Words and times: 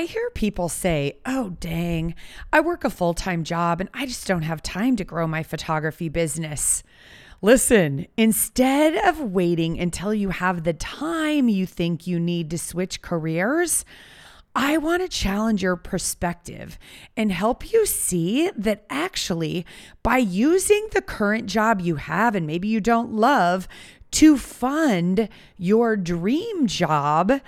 I 0.00 0.04
hear 0.04 0.30
people 0.30 0.70
say, 0.70 1.18
oh, 1.26 1.50
dang, 1.60 2.14
I 2.54 2.60
work 2.60 2.84
a 2.84 2.88
full 2.88 3.12
time 3.12 3.44
job 3.44 3.82
and 3.82 3.90
I 3.92 4.06
just 4.06 4.26
don't 4.26 4.44
have 4.44 4.62
time 4.62 4.96
to 4.96 5.04
grow 5.04 5.26
my 5.26 5.42
photography 5.42 6.08
business. 6.08 6.82
Listen, 7.42 8.06
instead 8.16 8.94
of 9.06 9.20
waiting 9.20 9.78
until 9.78 10.14
you 10.14 10.30
have 10.30 10.64
the 10.64 10.72
time 10.72 11.50
you 11.50 11.66
think 11.66 12.06
you 12.06 12.18
need 12.18 12.48
to 12.48 12.56
switch 12.56 13.02
careers, 13.02 13.84
I 14.56 14.78
want 14.78 15.02
to 15.02 15.08
challenge 15.08 15.62
your 15.62 15.76
perspective 15.76 16.78
and 17.14 17.30
help 17.30 17.70
you 17.70 17.84
see 17.84 18.50
that 18.56 18.86
actually, 18.88 19.66
by 20.02 20.16
using 20.16 20.88
the 20.94 21.02
current 21.02 21.44
job 21.44 21.82
you 21.82 21.96
have 21.96 22.34
and 22.34 22.46
maybe 22.46 22.68
you 22.68 22.80
don't 22.80 23.12
love 23.12 23.68
to 24.12 24.38
fund 24.38 25.28
your 25.58 25.94
dream 25.98 26.66
job, 26.66 27.42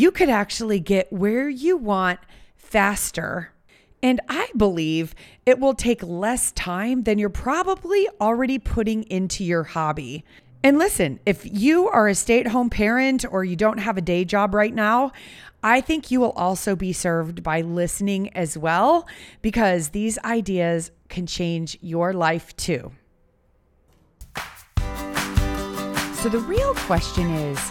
you 0.00 0.10
could 0.10 0.30
actually 0.30 0.80
get 0.80 1.12
where 1.12 1.46
you 1.50 1.76
want 1.76 2.18
faster. 2.56 3.52
And 4.02 4.18
I 4.30 4.48
believe 4.56 5.14
it 5.44 5.58
will 5.58 5.74
take 5.74 6.02
less 6.02 6.52
time 6.52 7.02
than 7.02 7.18
you're 7.18 7.28
probably 7.28 8.08
already 8.18 8.58
putting 8.58 9.02
into 9.04 9.44
your 9.44 9.62
hobby. 9.62 10.24
And 10.64 10.78
listen, 10.78 11.20
if 11.26 11.44
you 11.44 11.86
are 11.88 12.08
a 12.08 12.14
stay 12.14 12.40
at 12.40 12.46
home 12.46 12.70
parent 12.70 13.26
or 13.30 13.44
you 13.44 13.56
don't 13.56 13.76
have 13.76 13.98
a 13.98 14.00
day 14.00 14.24
job 14.24 14.54
right 14.54 14.72
now, 14.72 15.12
I 15.62 15.82
think 15.82 16.10
you 16.10 16.18
will 16.18 16.32
also 16.32 16.74
be 16.74 16.94
served 16.94 17.42
by 17.42 17.60
listening 17.60 18.34
as 18.34 18.56
well 18.56 19.06
because 19.42 19.90
these 19.90 20.18
ideas 20.20 20.90
can 21.10 21.26
change 21.26 21.76
your 21.82 22.14
life 22.14 22.56
too. 22.56 22.92
So, 26.14 26.28
the 26.30 26.42
real 26.46 26.74
question 26.74 27.28
is 27.30 27.70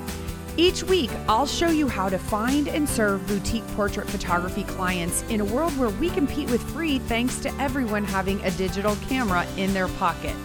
Each 0.57 0.83
week, 0.83 1.09
I'll 1.29 1.45
show 1.45 1.69
you 1.69 1.87
how 1.87 2.09
to 2.09 2.19
find 2.19 2.67
and 2.67 2.87
serve 2.87 3.25
boutique 3.25 3.65
portrait 3.69 4.09
photography 4.09 4.63
clients 4.63 5.23
in 5.29 5.39
a 5.39 5.45
world 5.45 5.77
where 5.77 5.89
we 5.89 6.09
compete 6.09 6.49
with 6.49 6.61
free 6.73 6.99
thanks 6.99 7.39
to 7.39 7.53
everyone 7.61 8.03
having 8.03 8.41
a 8.43 8.51
digital 8.51 8.97
camera 9.07 9.45
in 9.55 9.73
their 9.73 9.87
pocket. 9.87 10.35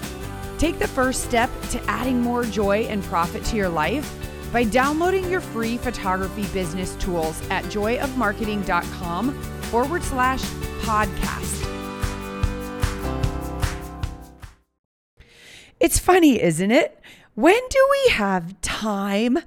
Take 0.58 0.78
the 0.78 0.86
first 0.86 1.24
step 1.24 1.50
to 1.70 1.82
adding 1.84 2.20
more 2.20 2.44
joy 2.44 2.82
and 2.84 3.02
profit 3.04 3.44
to 3.46 3.56
your 3.56 3.68
life 3.68 4.14
by 4.52 4.62
downloading 4.62 5.28
your 5.28 5.40
free 5.40 5.76
photography 5.76 6.46
business 6.52 6.94
tools 6.96 7.42
at 7.50 7.64
joyofmarketing.com 7.64 9.34
forward 9.62 10.02
slash 10.04 10.42
podcast. 10.82 11.64
It's 15.80 15.98
funny, 15.98 16.40
isn't 16.40 16.70
it? 16.70 17.00
When 17.34 17.60
do 17.68 17.88
we 17.90 18.12
have 18.12 18.58
time 18.62 19.40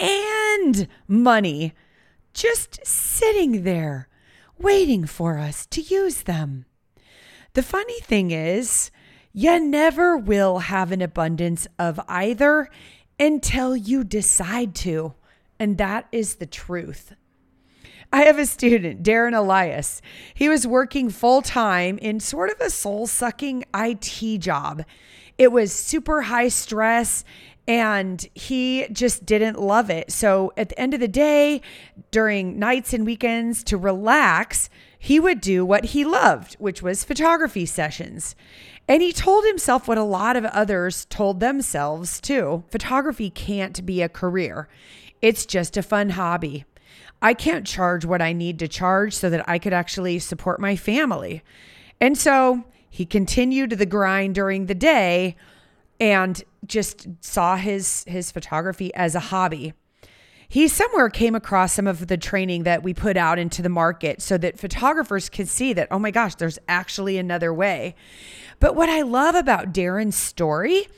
and 0.00 0.88
money 1.06 1.74
just 2.32 2.84
sitting 2.86 3.64
there 3.64 4.08
waiting 4.58 5.06
for 5.06 5.38
us 5.38 5.66
to 5.66 5.80
use 5.80 6.22
them? 6.22 6.64
The 7.54 7.62
funny 7.62 8.00
thing 8.00 8.30
is, 8.30 8.90
you 9.32 9.60
never 9.60 10.16
will 10.16 10.58
have 10.58 10.92
an 10.92 11.02
abundance 11.02 11.66
of 11.78 12.00
either 12.08 12.68
until 13.18 13.76
you 13.76 14.04
decide 14.04 14.74
to. 14.76 15.14
And 15.58 15.78
that 15.78 16.06
is 16.12 16.36
the 16.36 16.46
truth. 16.46 17.14
I 18.12 18.22
have 18.22 18.38
a 18.38 18.46
student, 18.46 19.02
Darren 19.02 19.36
Elias. 19.36 20.00
He 20.32 20.48
was 20.48 20.66
working 20.66 21.10
full 21.10 21.42
time 21.42 21.98
in 21.98 22.20
sort 22.20 22.50
of 22.50 22.60
a 22.60 22.70
soul 22.70 23.06
sucking 23.06 23.64
IT 23.74 24.38
job. 24.38 24.84
It 25.36 25.52
was 25.52 25.72
super 25.72 26.22
high 26.22 26.48
stress 26.48 27.22
and 27.68 28.26
he 28.34 28.86
just 28.90 29.26
didn't 29.26 29.60
love 29.60 29.90
it. 29.90 30.10
So 30.10 30.54
at 30.56 30.70
the 30.70 30.80
end 30.80 30.94
of 30.94 31.00
the 31.00 31.06
day, 31.06 31.60
during 32.10 32.58
nights 32.58 32.94
and 32.94 33.04
weekends 33.04 33.62
to 33.64 33.76
relax, 33.76 34.70
he 34.98 35.20
would 35.20 35.42
do 35.42 35.66
what 35.66 35.84
he 35.86 36.02
loved, 36.02 36.54
which 36.54 36.82
was 36.82 37.04
photography 37.04 37.66
sessions. 37.66 38.34
And 38.88 39.02
he 39.02 39.12
told 39.12 39.44
himself 39.44 39.86
what 39.86 39.98
a 39.98 40.02
lot 40.02 40.34
of 40.34 40.46
others 40.46 41.04
told 41.10 41.40
themselves 41.40 42.22
too 42.22 42.64
photography 42.70 43.28
can't 43.28 43.84
be 43.84 44.00
a 44.00 44.08
career, 44.08 44.66
it's 45.20 45.44
just 45.44 45.76
a 45.76 45.82
fun 45.82 46.10
hobby. 46.10 46.64
I 47.20 47.34
can't 47.34 47.66
charge 47.66 48.04
what 48.04 48.22
I 48.22 48.32
need 48.32 48.58
to 48.60 48.68
charge 48.68 49.12
so 49.12 49.28
that 49.28 49.46
I 49.48 49.58
could 49.58 49.72
actually 49.72 50.20
support 50.20 50.60
my 50.60 50.74
family. 50.74 51.42
And 52.00 52.16
so 52.16 52.64
he 52.88 53.04
continued 53.04 53.70
the 53.70 53.86
grind 53.86 54.36
during 54.36 54.66
the 54.66 54.74
day 54.74 55.36
and 56.00 56.42
just 56.66 57.06
saw 57.20 57.56
his 57.56 58.04
his 58.06 58.30
photography 58.30 58.94
as 58.94 59.14
a 59.14 59.20
hobby. 59.20 59.74
He 60.50 60.66
somewhere 60.66 61.10
came 61.10 61.34
across 61.34 61.74
some 61.74 61.86
of 61.86 62.06
the 62.06 62.16
training 62.16 62.62
that 62.62 62.82
we 62.82 62.94
put 62.94 63.18
out 63.18 63.38
into 63.38 63.60
the 63.60 63.68
market 63.68 64.22
so 64.22 64.38
that 64.38 64.58
photographers 64.58 65.28
could 65.28 65.48
see 65.48 65.72
that 65.74 65.88
oh 65.90 65.98
my 65.98 66.10
gosh, 66.10 66.34
there's 66.36 66.58
actually 66.68 67.18
another 67.18 67.52
way. 67.52 67.94
But 68.60 68.74
what 68.74 68.88
I 68.88 69.02
love 69.02 69.34
about 69.34 69.72
Darren's 69.72 70.16
story 70.16 70.88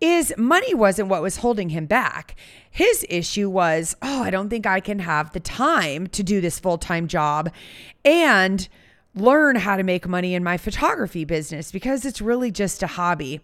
is 0.00 0.34
money 0.36 0.74
wasn't 0.74 1.08
what 1.08 1.22
was 1.22 1.38
holding 1.38 1.70
him 1.70 1.86
back. 1.86 2.36
His 2.70 3.06
issue 3.08 3.48
was, 3.48 3.96
oh, 4.02 4.22
I 4.22 4.30
don't 4.30 4.50
think 4.50 4.66
I 4.66 4.80
can 4.80 4.98
have 4.98 5.32
the 5.32 5.40
time 5.40 6.06
to 6.08 6.22
do 6.22 6.40
this 6.40 6.58
full 6.58 6.78
time 6.78 7.08
job 7.08 7.50
and 8.04 8.68
learn 9.16 9.56
how 9.56 9.76
to 9.76 9.82
make 9.82 10.06
money 10.06 10.34
in 10.34 10.44
my 10.44 10.58
photography 10.58 11.24
business 11.24 11.72
because 11.72 12.04
it's 12.04 12.20
really 12.20 12.50
just 12.50 12.82
a 12.82 12.86
hobby. 12.86 13.40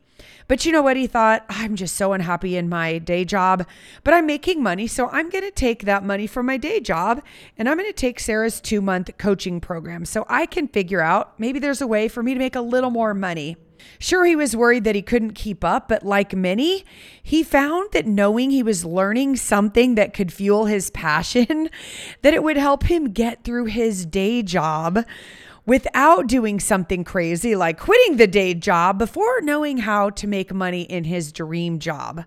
But 0.47 0.65
you 0.65 0.73
know 0.73 0.83
what? 0.83 0.97
He 0.97 1.07
thought, 1.07 1.45
I'm 1.49 1.75
just 1.75 1.97
so 1.97 2.13
unhappy 2.13 2.57
in 2.57 2.69
my 2.69 2.99
day 2.99 3.25
job, 3.25 3.67
but 4.05 4.15
I'm 4.15 4.27
making 4.27 4.63
money. 4.63 4.87
So 4.87 5.09
I'm 5.09 5.31
going 5.31 5.45
to 5.45 5.51
take 5.51 5.85
that 5.85 6.05
money 6.05 6.27
from 6.27 6.47
my 6.47 6.59
day 6.59 6.79
job 6.79 7.23
and 7.59 7.69
I'm 7.69 7.79
going 7.79 7.89
to 7.89 7.93
take 7.93 8.21
Sarah's 8.21 8.61
two 8.61 8.81
month 8.81 9.11
coaching 9.19 9.61
program 9.61 10.05
so 10.05 10.27
I 10.29 10.47
can 10.47 10.69
figure 10.69 11.01
out 11.01 11.41
maybe 11.41 11.59
there's 11.59 11.81
a 11.81 11.87
way 11.87 12.07
for 12.07 12.23
me 12.23 12.35
to 12.35 12.39
make 12.39 12.55
a 12.55 12.61
little 12.61 12.91
more 12.91 13.15
money. 13.15 13.57
Sure, 13.99 14.25
he 14.25 14.37
was 14.37 14.57
worried 14.57 14.85
that 14.85 14.95
he 14.95 15.03
couldn't 15.03 15.33
keep 15.33 15.65
up, 15.65 15.89
but 15.89 16.05
like 16.05 16.37
many, 16.37 16.85
he 17.21 17.43
found 17.43 17.91
that 17.93 18.07
knowing 18.07 18.51
he 18.51 18.63
was 18.63 18.85
learning 18.85 19.37
something 19.37 19.97
that 19.97 20.15
could 20.15 20.33
fuel 20.33 20.67
his 20.67 20.91
passion, 21.03 21.69
that 22.23 22.35
it 22.35 22.43
would 22.43 22.57
help 22.57 22.85
him 22.85 23.11
get 23.11 23.43
through 23.43 23.65
his 23.65 24.07
day 24.07 24.43
job 24.43 25.05
without 25.65 26.27
doing 26.27 26.59
something 26.59 27.05
crazy 27.05 27.55
like 27.55 27.79
quitting 27.79 28.17
the 28.17 28.27
day 28.27 28.55
job 28.55 28.99
before 28.99 29.41
knowing 29.41 29.79
how 29.79 30.11
to 30.11 30.27
make 30.27 30.53
money 30.53 30.83
in 30.83 31.05
his 31.05 31.33
dream 31.33 31.79
job. 31.79 32.25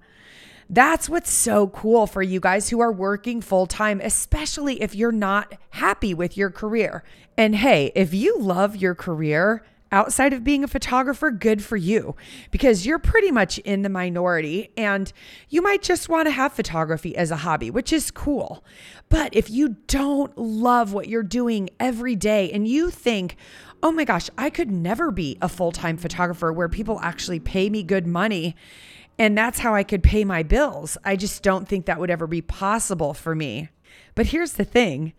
That's 0.69 1.07
what's 1.07 1.31
so 1.31 1.68
cool 1.68 2.07
for 2.07 2.23
you 2.23 2.40
guys 2.40 2.69
who 2.69 2.79
are 2.79 2.91
working 2.91 3.40
full 3.41 3.68
time, 3.68 4.01
especially 4.01 4.81
if 4.81 4.96
you're 4.96 5.12
not 5.12 5.53
happy 5.72 6.13
with 6.13 6.35
your 6.38 6.50
career. 6.50 7.03
And 7.38 7.56
hey, 7.56 7.91
if 7.94 8.13
you 8.13 8.40
love 8.40 8.75
your 8.75 8.96
career, 8.96 9.63
outside 9.91 10.34
of 10.34 10.44
being 10.44 10.63
a 10.63 10.68
photographer, 10.68 11.31
good 11.31 11.63
for 11.63 11.78
you 11.78 12.16
because 12.51 12.85
you're 12.85 13.00
pretty 13.00 13.31
much 13.31 13.57
in 13.59 13.81
the 13.81 13.90
minority 13.90 14.72
and 14.75 15.12
you 15.50 15.62
might 15.62 15.81
just 15.81 16.09
want 16.09 16.28
to 16.28 16.31
have 16.31 16.53
photography 16.53 17.16
as 17.16 17.31
a 17.31 17.38
hobby, 17.38 17.69
which 17.69 17.94
is 17.94 18.12
cool. 18.12 18.63
But 19.09 19.35
if 19.35 19.50
you 19.50 19.78
don't 19.88 20.38
love 20.38 20.94
what 20.94 21.07
you're 21.07 21.23
doing 21.23 21.69
every 21.79 22.16
day 22.16 22.51
and 22.51 22.68
you 22.68 22.90
think, 22.90 23.35
oh 23.84 23.91
my 23.91 24.03
gosh, 24.03 24.29
I 24.38 24.50
could 24.50 24.72
never 24.72 25.12
be 25.12 25.38
a 25.41 25.50
full 25.50 25.72
time 25.72 25.97
photographer 25.97 26.52
where 26.52 26.70
people 26.70 26.99
actually 27.02 27.40
pay 27.40 27.70
me 27.70 27.84
good 27.84 28.08
money 28.08 28.55
and 29.17 29.38
that's 29.38 29.59
how 29.59 29.73
I 29.73 29.84
could 29.84 30.03
pay 30.03 30.26
my 30.26 30.43
bills, 30.43 30.97
I 31.05 31.16
just 31.16 31.41
don't 31.41 31.67
think 31.67 31.85
that 31.85 31.99
would 31.99 32.09
ever 32.09 32.28
be 32.28 32.41
possible 32.41 33.14
for 33.14 33.34
me. 33.34 33.70
But 34.14 34.28
here's 34.28 34.53
the 34.53 34.66
thing 34.66 35.14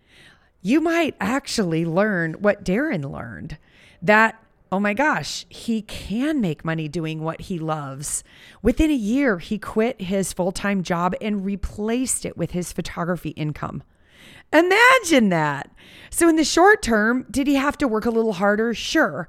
you 0.61 0.81
might 0.81 1.15
actually 1.19 1.85
learn 1.85 2.33
what 2.33 2.63
Darren 2.63 3.11
learned 3.11 3.57
that 4.01 4.41
oh 4.71 4.79
my 4.79 4.93
gosh, 4.93 5.45
he 5.49 5.81
can 5.81 6.41
make 6.41 6.65
money 6.65 6.87
doing 6.87 7.21
what 7.21 7.41
he 7.41 7.59
loves. 7.59 8.23
Within 8.61 8.91
a 8.91 8.95
year, 8.95 9.39
he 9.39 9.57
quit 9.57 10.01
his 10.01 10.33
full 10.33 10.51
time 10.51 10.83
job 10.83 11.15
and 11.21 11.45
replaced 11.45 12.25
it 12.25 12.37
with 12.37 12.51
his 12.51 12.73
photography 12.73 13.29
income. 13.29 13.83
Imagine 14.53 15.29
that. 15.29 15.71
So, 16.09 16.29
in 16.29 16.35
the 16.35 16.43
short 16.43 16.81
term, 16.81 17.25
did 17.29 17.47
he 17.47 17.55
have 17.55 17.77
to 17.79 17.87
work 17.87 18.05
a 18.05 18.11
little 18.11 18.33
harder? 18.33 18.73
Sure. 18.73 19.27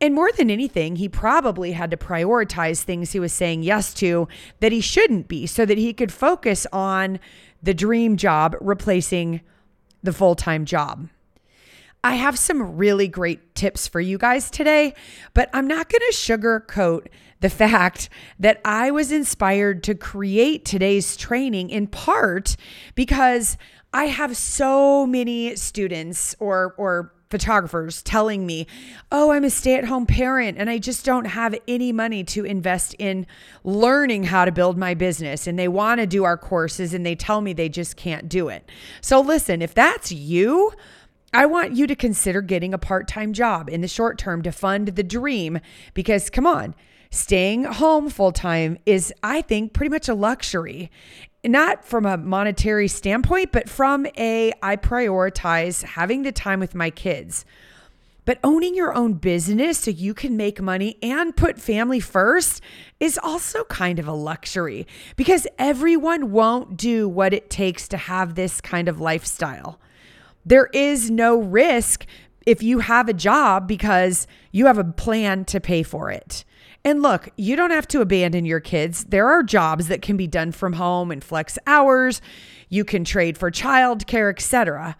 And 0.00 0.14
more 0.14 0.32
than 0.32 0.50
anything, 0.50 0.96
he 0.96 1.08
probably 1.08 1.72
had 1.72 1.90
to 1.90 1.96
prioritize 1.96 2.82
things 2.82 3.12
he 3.12 3.20
was 3.20 3.32
saying 3.32 3.62
yes 3.62 3.94
to 3.94 4.28
that 4.60 4.72
he 4.72 4.80
shouldn't 4.80 5.28
be 5.28 5.46
so 5.46 5.64
that 5.64 5.78
he 5.78 5.92
could 5.92 6.12
focus 6.12 6.66
on 6.72 7.20
the 7.62 7.74
dream 7.74 8.16
job 8.16 8.56
replacing 8.60 9.40
the 10.02 10.12
full 10.12 10.34
time 10.34 10.64
job. 10.64 11.08
I 12.04 12.16
have 12.16 12.38
some 12.38 12.76
really 12.76 13.08
great 13.08 13.54
tips 13.54 13.88
for 13.88 13.98
you 13.98 14.18
guys 14.18 14.50
today, 14.50 14.92
but 15.32 15.48
I'm 15.54 15.66
not 15.66 15.88
going 15.88 16.02
to 16.02 16.14
sugarcoat 16.14 17.06
the 17.40 17.48
fact 17.48 18.10
that 18.38 18.60
I 18.62 18.90
was 18.90 19.10
inspired 19.10 19.82
to 19.84 19.94
create 19.94 20.66
today's 20.66 21.16
training 21.16 21.70
in 21.70 21.86
part 21.86 22.56
because 22.94 23.56
I 23.94 24.04
have 24.04 24.36
so 24.36 25.06
many 25.06 25.56
students 25.56 26.36
or 26.38 26.74
or 26.76 27.10
photographers 27.30 28.02
telling 28.02 28.46
me, 28.46 28.66
"Oh, 29.10 29.30
I'm 29.30 29.44
a 29.44 29.50
stay-at-home 29.50 30.04
parent 30.06 30.58
and 30.58 30.68
I 30.68 30.78
just 30.78 31.06
don't 31.06 31.24
have 31.24 31.54
any 31.66 31.90
money 31.90 32.22
to 32.24 32.44
invest 32.44 32.94
in 32.98 33.26
learning 33.64 34.24
how 34.24 34.44
to 34.44 34.52
build 34.52 34.76
my 34.76 34.92
business 34.92 35.46
and 35.46 35.58
they 35.58 35.68
want 35.68 36.00
to 36.00 36.06
do 36.06 36.24
our 36.24 36.36
courses 36.36 36.92
and 36.92 37.04
they 37.04 37.14
tell 37.14 37.40
me 37.40 37.54
they 37.54 37.70
just 37.70 37.96
can't 37.96 38.28
do 38.28 38.50
it." 38.50 38.68
So 39.00 39.20
listen, 39.22 39.62
if 39.62 39.72
that's 39.72 40.12
you, 40.12 40.72
I 41.34 41.46
want 41.46 41.72
you 41.72 41.88
to 41.88 41.96
consider 41.96 42.40
getting 42.42 42.72
a 42.72 42.78
part-time 42.78 43.32
job 43.32 43.68
in 43.68 43.80
the 43.80 43.88
short 43.88 44.18
term 44.18 44.42
to 44.42 44.52
fund 44.52 44.88
the 44.88 45.02
dream 45.02 45.58
because 45.92 46.30
come 46.30 46.46
on, 46.46 46.76
staying 47.10 47.64
home 47.64 48.08
full 48.08 48.30
time 48.30 48.78
is, 48.86 49.12
I 49.20 49.42
think, 49.42 49.72
pretty 49.72 49.90
much 49.90 50.08
a 50.08 50.14
luxury. 50.14 50.92
Not 51.42 51.84
from 51.84 52.06
a 52.06 52.16
monetary 52.16 52.86
standpoint, 52.86 53.50
but 53.50 53.68
from 53.68 54.06
a 54.16 54.52
I 54.62 54.76
prioritize 54.76 55.82
having 55.82 56.22
the 56.22 56.30
time 56.30 56.60
with 56.60 56.76
my 56.76 56.90
kids. 56.90 57.44
But 58.24 58.38
owning 58.44 58.76
your 58.76 58.94
own 58.94 59.14
business 59.14 59.80
so 59.80 59.90
you 59.90 60.14
can 60.14 60.36
make 60.36 60.62
money 60.62 60.98
and 61.02 61.36
put 61.36 61.60
family 61.60 61.98
first 61.98 62.62
is 63.00 63.18
also 63.20 63.64
kind 63.64 63.98
of 63.98 64.06
a 64.06 64.12
luxury 64.12 64.86
because 65.16 65.48
everyone 65.58 66.30
won't 66.30 66.76
do 66.76 67.08
what 67.08 67.34
it 67.34 67.50
takes 67.50 67.88
to 67.88 67.96
have 67.96 68.36
this 68.36 68.60
kind 68.60 68.88
of 68.88 69.00
lifestyle. 69.00 69.80
There 70.44 70.68
is 70.72 71.10
no 71.10 71.40
risk 71.40 72.06
if 72.46 72.62
you 72.62 72.80
have 72.80 73.08
a 73.08 73.14
job 73.14 73.66
because 73.66 74.26
you 74.52 74.66
have 74.66 74.78
a 74.78 74.84
plan 74.84 75.44
to 75.46 75.60
pay 75.60 75.82
for 75.82 76.10
it. 76.10 76.44
And 76.84 77.00
look, 77.00 77.30
you 77.36 77.56
don't 77.56 77.70
have 77.70 77.88
to 77.88 78.02
abandon 78.02 78.44
your 78.44 78.60
kids. 78.60 79.04
There 79.04 79.26
are 79.26 79.42
jobs 79.42 79.88
that 79.88 80.02
can 80.02 80.18
be 80.18 80.26
done 80.26 80.52
from 80.52 80.74
home 80.74 81.10
and 81.10 81.24
flex 81.24 81.58
hours. 81.66 82.20
You 82.68 82.84
can 82.84 83.04
trade 83.04 83.38
for 83.38 83.50
childcare, 83.50 84.30
etc. 84.30 84.96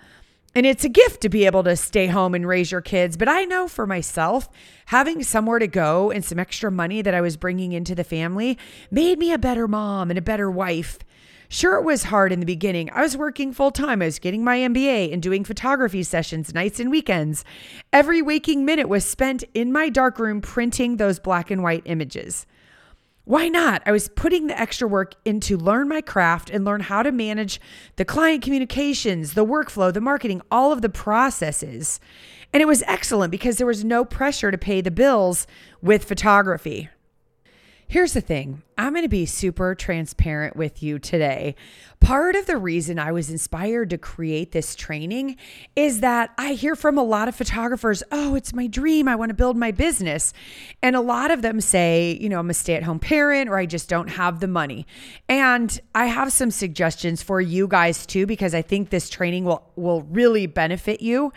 And 0.54 0.64
it's 0.64 0.84
a 0.84 0.88
gift 0.88 1.20
to 1.22 1.28
be 1.28 1.44
able 1.44 1.62
to 1.64 1.76
stay 1.76 2.06
home 2.06 2.34
and 2.34 2.46
raise 2.46 2.70
your 2.72 2.80
kids. 2.80 3.18
But 3.18 3.28
I 3.28 3.44
know 3.44 3.68
for 3.68 3.86
myself, 3.86 4.48
having 4.86 5.22
somewhere 5.22 5.58
to 5.58 5.66
go 5.66 6.10
and 6.10 6.24
some 6.24 6.38
extra 6.38 6.70
money 6.70 7.02
that 7.02 7.14
I 7.14 7.20
was 7.20 7.36
bringing 7.36 7.72
into 7.72 7.94
the 7.94 8.04
family 8.04 8.56
made 8.90 9.18
me 9.18 9.32
a 9.32 9.38
better 9.38 9.68
mom 9.68 10.10
and 10.10 10.18
a 10.18 10.22
better 10.22 10.50
wife. 10.50 11.00
Sure, 11.48 11.76
it 11.76 11.84
was 11.84 12.04
hard 12.04 12.32
in 12.32 12.40
the 12.40 12.46
beginning. 12.46 12.90
I 12.90 13.02
was 13.02 13.16
working 13.16 13.52
full 13.52 13.70
time. 13.70 14.02
I 14.02 14.06
was 14.06 14.18
getting 14.18 14.42
my 14.42 14.58
MBA 14.58 15.12
and 15.12 15.22
doing 15.22 15.44
photography 15.44 16.02
sessions 16.02 16.54
nights 16.54 16.80
and 16.80 16.90
weekends. 16.90 17.44
Every 17.92 18.22
waking 18.22 18.64
minute 18.64 18.88
was 18.88 19.04
spent 19.04 19.44
in 19.54 19.72
my 19.72 19.88
darkroom 19.88 20.40
printing 20.40 20.96
those 20.96 21.18
black 21.18 21.50
and 21.50 21.62
white 21.62 21.82
images. 21.84 22.46
Why 23.26 23.48
not? 23.48 23.82
I 23.86 23.92
was 23.92 24.10
putting 24.10 24.48
the 24.48 24.60
extra 24.60 24.86
work 24.86 25.14
in 25.24 25.40
to 25.40 25.56
learn 25.56 25.88
my 25.88 26.02
craft 26.02 26.50
and 26.50 26.64
learn 26.64 26.82
how 26.82 27.02
to 27.02 27.10
manage 27.10 27.58
the 27.96 28.04
client 28.04 28.42
communications, 28.42 29.32
the 29.32 29.46
workflow, 29.46 29.92
the 29.92 30.02
marketing, 30.02 30.42
all 30.50 30.72
of 30.72 30.82
the 30.82 30.90
processes. 30.90 32.00
And 32.52 32.60
it 32.60 32.66
was 32.66 32.82
excellent 32.86 33.30
because 33.30 33.56
there 33.56 33.66
was 33.66 33.82
no 33.82 34.04
pressure 34.04 34.50
to 34.50 34.58
pay 34.58 34.82
the 34.82 34.90
bills 34.90 35.46
with 35.80 36.04
photography. 36.04 36.90
Here's 37.86 38.12
the 38.12 38.20
thing 38.20 38.62
I'm 38.76 38.92
going 38.92 39.04
to 39.04 39.08
be 39.08 39.26
super 39.26 39.74
transparent 39.74 40.56
with 40.56 40.82
you 40.82 40.98
today. 40.98 41.54
Part 42.04 42.36
of 42.36 42.44
the 42.44 42.58
reason 42.58 42.98
I 42.98 43.12
was 43.12 43.30
inspired 43.30 43.88
to 43.88 43.96
create 43.96 44.52
this 44.52 44.74
training 44.74 45.38
is 45.74 46.00
that 46.00 46.34
I 46.36 46.52
hear 46.52 46.76
from 46.76 46.98
a 46.98 47.02
lot 47.02 47.28
of 47.28 47.34
photographers, 47.34 48.02
oh, 48.12 48.34
it's 48.34 48.52
my 48.52 48.66
dream. 48.66 49.08
I 49.08 49.16
want 49.16 49.30
to 49.30 49.34
build 49.34 49.56
my 49.56 49.70
business. 49.70 50.34
And 50.82 50.94
a 50.94 51.00
lot 51.00 51.30
of 51.30 51.40
them 51.40 51.62
say, 51.62 52.18
you 52.20 52.28
know, 52.28 52.40
I'm 52.40 52.50
a 52.50 52.54
stay 52.54 52.74
at 52.74 52.82
home 52.82 52.98
parent 52.98 53.48
or 53.48 53.56
I 53.56 53.64
just 53.64 53.88
don't 53.88 54.08
have 54.08 54.40
the 54.40 54.46
money. 54.46 54.86
And 55.30 55.80
I 55.94 56.04
have 56.04 56.30
some 56.30 56.50
suggestions 56.50 57.22
for 57.22 57.40
you 57.40 57.66
guys 57.66 58.04
too, 58.04 58.26
because 58.26 58.54
I 58.54 58.60
think 58.60 58.90
this 58.90 59.08
training 59.08 59.46
will, 59.46 59.66
will 59.74 60.02
really 60.02 60.46
benefit 60.46 61.00
you. 61.00 61.32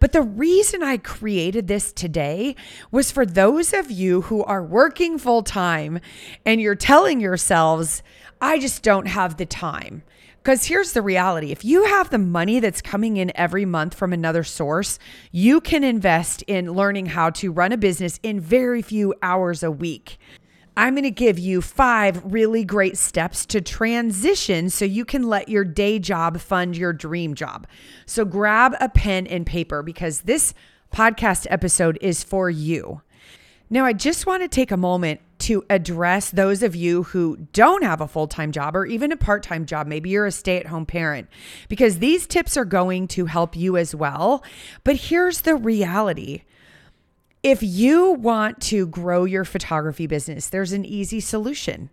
But 0.00 0.12
the 0.12 0.20
reason 0.20 0.82
I 0.82 0.98
created 0.98 1.66
this 1.66 1.94
today 1.94 2.56
was 2.90 3.10
for 3.10 3.24
those 3.24 3.72
of 3.72 3.90
you 3.90 4.20
who 4.20 4.44
are 4.44 4.62
working 4.62 5.16
full 5.16 5.42
time 5.42 5.98
and 6.44 6.60
you're 6.60 6.74
telling 6.74 7.20
yourselves, 7.20 8.02
I 8.40 8.58
just 8.58 8.82
don't 8.82 9.06
have 9.06 9.36
the 9.36 9.46
time. 9.46 10.02
Because 10.42 10.64
here's 10.64 10.92
the 10.92 11.02
reality 11.02 11.52
if 11.52 11.66
you 11.66 11.84
have 11.84 12.08
the 12.08 12.18
money 12.18 12.60
that's 12.60 12.80
coming 12.80 13.18
in 13.18 13.30
every 13.34 13.66
month 13.66 13.92
from 13.92 14.14
another 14.14 14.42
source, 14.42 14.98
you 15.30 15.60
can 15.60 15.84
invest 15.84 16.40
in 16.42 16.72
learning 16.72 17.06
how 17.06 17.28
to 17.30 17.52
run 17.52 17.72
a 17.72 17.76
business 17.76 18.18
in 18.22 18.40
very 18.40 18.80
few 18.80 19.14
hours 19.22 19.62
a 19.62 19.70
week. 19.70 20.18
I'm 20.78 20.94
going 20.94 21.04
to 21.04 21.10
give 21.10 21.38
you 21.38 21.60
five 21.60 22.22
really 22.24 22.64
great 22.64 22.96
steps 22.96 23.44
to 23.46 23.60
transition 23.60 24.70
so 24.70 24.86
you 24.86 25.04
can 25.04 25.24
let 25.24 25.50
your 25.50 25.64
day 25.64 25.98
job 25.98 26.40
fund 26.40 26.74
your 26.74 26.94
dream 26.94 27.34
job. 27.34 27.66
So 28.06 28.24
grab 28.24 28.74
a 28.80 28.88
pen 28.88 29.26
and 29.26 29.44
paper 29.44 29.82
because 29.82 30.22
this 30.22 30.54
podcast 30.90 31.46
episode 31.50 31.98
is 32.00 32.24
for 32.24 32.48
you. 32.48 33.02
Now, 33.72 33.84
I 33.84 33.92
just 33.92 34.26
want 34.26 34.42
to 34.42 34.48
take 34.48 34.72
a 34.72 34.76
moment 34.76 35.20
to 35.40 35.64
address 35.70 36.30
those 36.30 36.62
of 36.62 36.74
you 36.74 37.04
who 37.04 37.36
don't 37.52 37.84
have 37.84 38.00
a 38.00 38.08
full 38.08 38.26
time 38.26 38.50
job 38.50 38.76
or 38.76 38.84
even 38.84 39.12
a 39.12 39.16
part 39.16 39.44
time 39.44 39.64
job. 39.64 39.86
Maybe 39.86 40.10
you're 40.10 40.26
a 40.26 40.32
stay 40.32 40.58
at 40.58 40.66
home 40.66 40.86
parent, 40.86 41.28
because 41.68 41.98
these 41.98 42.26
tips 42.26 42.56
are 42.56 42.64
going 42.64 43.06
to 43.08 43.26
help 43.26 43.56
you 43.56 43.76
as 43.76 43.94
well. 43.94 44.44
But 44.82 44.96
here's 44.96 45.42
the 45.42 45.54
reality 45.54 46.42
if 47.42 47.62
you 47.62 48.10
want 48.12 48.60
to 48.60 48.86
grow 48.86 49.24
your 49.24 49.44
photography 49.44 50.06
business, 50.06 50.48
there's 50.48 50.72
an 50.72 50.84
easy 50.84 51.20
solution 51.20 51.90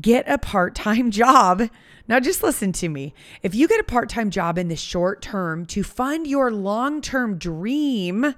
get 0.00 0.28
a 0.28 0.38
part 0.38 0.74
time 0.74 1.10
job. 1.10 1.68
Now, 2.08 2.18
just 2.18 2.42
listen 2.42 2.72
to 2.72 2.88
me. 2.88 3.14
If 3.42 3.54
you 3.54 3.68
get 3.68 3.78
a 3.78 3.84
part 3.84 4.08
time 4.08 4.30
job 4.30 4.58
in 4.58 4.68
the 4.68 4.76
short 4.76 5.22
term 5.22 5.66
to 5.66 5.82
fund 5.82 6.26
your 6.26 6.50
long 6.50 7.02
term 7.02 7.38
dream, 7.38 8.34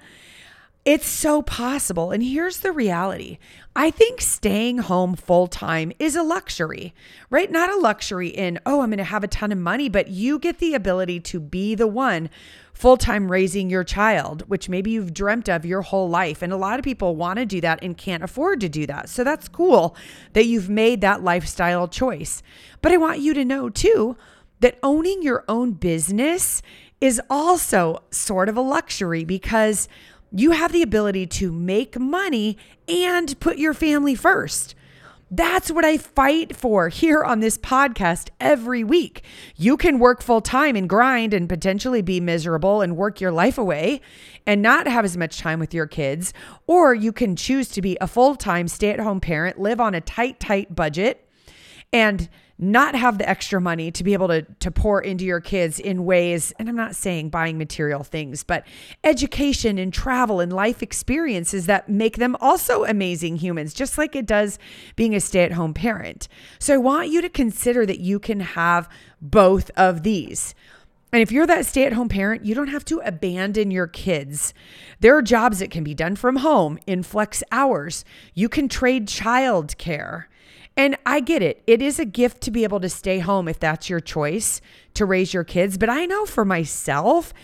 it's 0.84 1.06
so 1.06 1.42
possible. 1.42 2.10
And 2.10 2.22
here's 2.22 2.58
the 2.58 2.72
reality 2.72 3.38
I 3.74 3.90
think 3.90 4.20
staying 4.20 4.78
home 4.78 5.14
full 5.14 5.46
time 5.46 5.92
is 5.98 6.16
a 6.16 6.22
luxury, 6.22 6.92
right? 7.30 7.50
Not 7.50 7.70
a 7.70 7.76
luxury 7.76 8.28
in, 8.28 8.58
oh, 8.66 8.80
I'm 8.80 8.90
going 8.90 8.98
to 8.98 9.04
have 9.04 9.22
a 9.22 9.28
ton 9.28 9.52
of 9.52 9.58
money, 9.58 9.88
but 9.88 10.08
you 10.08 10.38
get 10.38 10.58
the 10.58 10.74
ability 10.74 11.20
to 11.20 11.40
be 11.40 11.74
the 11.74 11.86
one 11.86 12.30
full 12.74 12.96
time 12.96 13.30
raising 13.30 13.70
your 13.70 13.84
child, 13.84 14.42
which 14.48 14.68
maybe 14.68 14.90
you've 14.90 15.14
dreamt 15.14 15.48
of 15.48 15.64
your 15.64 15.82
whole 15.82 16.10
life. 16.10 16.42
And 16.42 16.52
a 16.52 16.56
lot 16.56 16.80
of 16.80 16.84
people 16.84 17.14
want 17.14 17.38
to 17.38 17.46
do 17.46 17.60
that 17.60 17.78
and 17.82 17.96
can't 17.96 18.24
afford 18.24 18.60
to 18.60 18.68
do 18.68 18.84
that. 18.86 19.08
So 19.08 19.22
that's 19.22 19.48
cool 19.48 19.96
that 20.32 20.46
you've 20.46 20.68
made 20.68 21.00
that 21.00 21.22
lifestyle 21.22 21.86
choice. 21.86 22.42
But 22.80 22.90
I 22.90 22.96
want 22.96 23.20
you 23.20 23.34
to 23.34 23.44
know 23.44 23.68
too 23.68 24.16
that 24.58 24.78
owning 24.82 25.22
your 25.22 25.44
own 25.48 25.72
business 25.72 26.60
is 27.00 27.20
also 27.28 28.00
sort 28.10 28.48
of 28.48 28.56
a 28.56 28.60
luxury 28.60 29.24
because 29.24 29.88
you 30.32 30.52
have 30.52 30.72
the 30.72 30.82
ability 30.82 31.26
to 31.26 31.52
make 31.52 31.98
money 31.98 32.56
and 32.88 33.38
put 33.40 33.58
your 33.58 33.74
family 33.74 34.14
first. 34.14 34.74
That's 35.34 35.70
what 35.70 35.84
I 35.84 35.96
fight 35.96 36.54
for 36.54 36.90
here 36.90 37.24
on 37.24 37.40
this 37.40 37.56
podcast 37.56 38.28
every 38.38 38.84
week. 38.84 39.22
You 39.56 39.78
can 39.78 39.98
work 39.98 40.20
full 40.20 40.42
time 40.42 40.76
and 40.76 40.86
grind 40.86 41.32
and 41.32 41.48
potentially 41.48 42.02
be 42.02 42.20
miserable 42.20 42.82
and 42.82 42.98
work 42.98 43.18
your 43.18 43.32
life 43.32 43.56
away 43.56 44.02
and 44.46 44.60
not 44.60 44.86
have 44.86 45.06
as 45.06 45.16
much 45.16 45.38
time 45.38 45.58
with 45.58 45.72
your 45.72 45.86
kids. 45.86 46.34
Or 46.66 46.94
you 46.94 47.12
can 47.12 47.34
choose 47.34 47.68
to 47.68 47.80
be 47.80 47.96
a 47.98 48.06
full 48.06 48.36
time 48.36 48.68
stay 48.68 48.90
at 48.90 49.00
home 49.00 49.20
parent, 49.20 49.58
live 49.58 49.80
on 49.80 49.94
a 49.94 50.02
tight, 50.02 50.38
tight 50.38 50.76
budget, 50.76 51.26
and 51.94 52.28
not 52.62 52.94
have 52.94 53.18
the 53.18 53.28
extra 53.28 53.60
money 53.60 53.90
to 53.90 54.04
be 54.04 54.12
able 54.12 54.28
to 54.28 54.42
to 54.60 54.70
pour 54.70 55.00
into 55.00 55.24
your 55.24 55.40
kids 55.40 55.80
in 55.80 56.04
ways 56.04 56.52
and 56.58 56.68
I'm 56.68 56.76
not 56.76 56.94
saying 56.94 57.30
buying 57.30 57.58
material 57.58 58.04
things 58.04 58.44
but 58.44 58.64
education 59.02 59.78
and 59.78 59.92
travel 59.92 60.38
and 60.38 60.52
life 60.52 60.82
experiences 60.82 61.66
that 61.66 61.88
make 61.88 62.16
them 62.16 62.36
also 62.40 62.84
amazing 62.84 63.36
humans 63.36 63.74
just 63.74 63.98
like 63.98 64.14
it 64.14 64.26
does 64.26 64.58
being 64.94 65.14
a 65.14 65.20
stay-at-home 65.20 65.74
parent. 65.74 66.28
So 66.58 66.74
I 66.74 66.78
want 66.78 67.08
you 67.08 67.20
to 67.22 67.28
consider 67.28 67.84
that 67.84 68.00
you 68.00 68.18
can 68.18 68.40
have 68.40 68.88
both 69.20 69.70
of 69.76 70.02
these. 70.02 70.54
And 71.12 71.20
if 71.20 71.30
you're 71.30 71.46
that 71.46 71.66
stay 71.66 71.84
at 71.84 71.92
home 71.92 72.08
parent, 72.08 72.46
you 72.46 72.54
don't 72.54 72.68
have 72.68 72.86
to 72.86 73.02
abandon 73.04 73.70
your 73.70 73.86
kids. 73.86 74.54
There 75.00 75.14
are 75.14 75.20
jobs 75.20 75.58
that 75.58 75.70
can 75.70 75.84
be 75.84 75.94
done 75.94 76.16
from 76.16 76.36
home 76.36 76.78
in 76.86 77.02
flex 77.02 77.42
hours. 77.52 78.04
You 78.32 78.48
can 78.48 78.66
trade 78.66 79.08
child 79.08 79.76
care. 79.76 80.30
And 80.76 80.96
I 81.04 81.20
get 81.20 81.42
it. 81.42 81.62
It 81.66 81.82
is 81.82 81.98
a 81.98 82.04
gift 82.04 82.40
to 82.42 82.50
be 82.50 82.64
able 82.64 82.80
to 82.80 82.88
stay 82.88 83.18
home 83.18 83.46
if 83.48 83.60
that's 83.60 83.90
your 83.90 84.00
choice 84.00 84.60
to 84.94 85.04
raise 85.04 85.34
your 85.34 85.44
kids. 85.44 85.76
But 85.76 85.90
I 85.90 86.06
know 86.06 86.24
for 86.24 86.44
myself, 86.44 87.34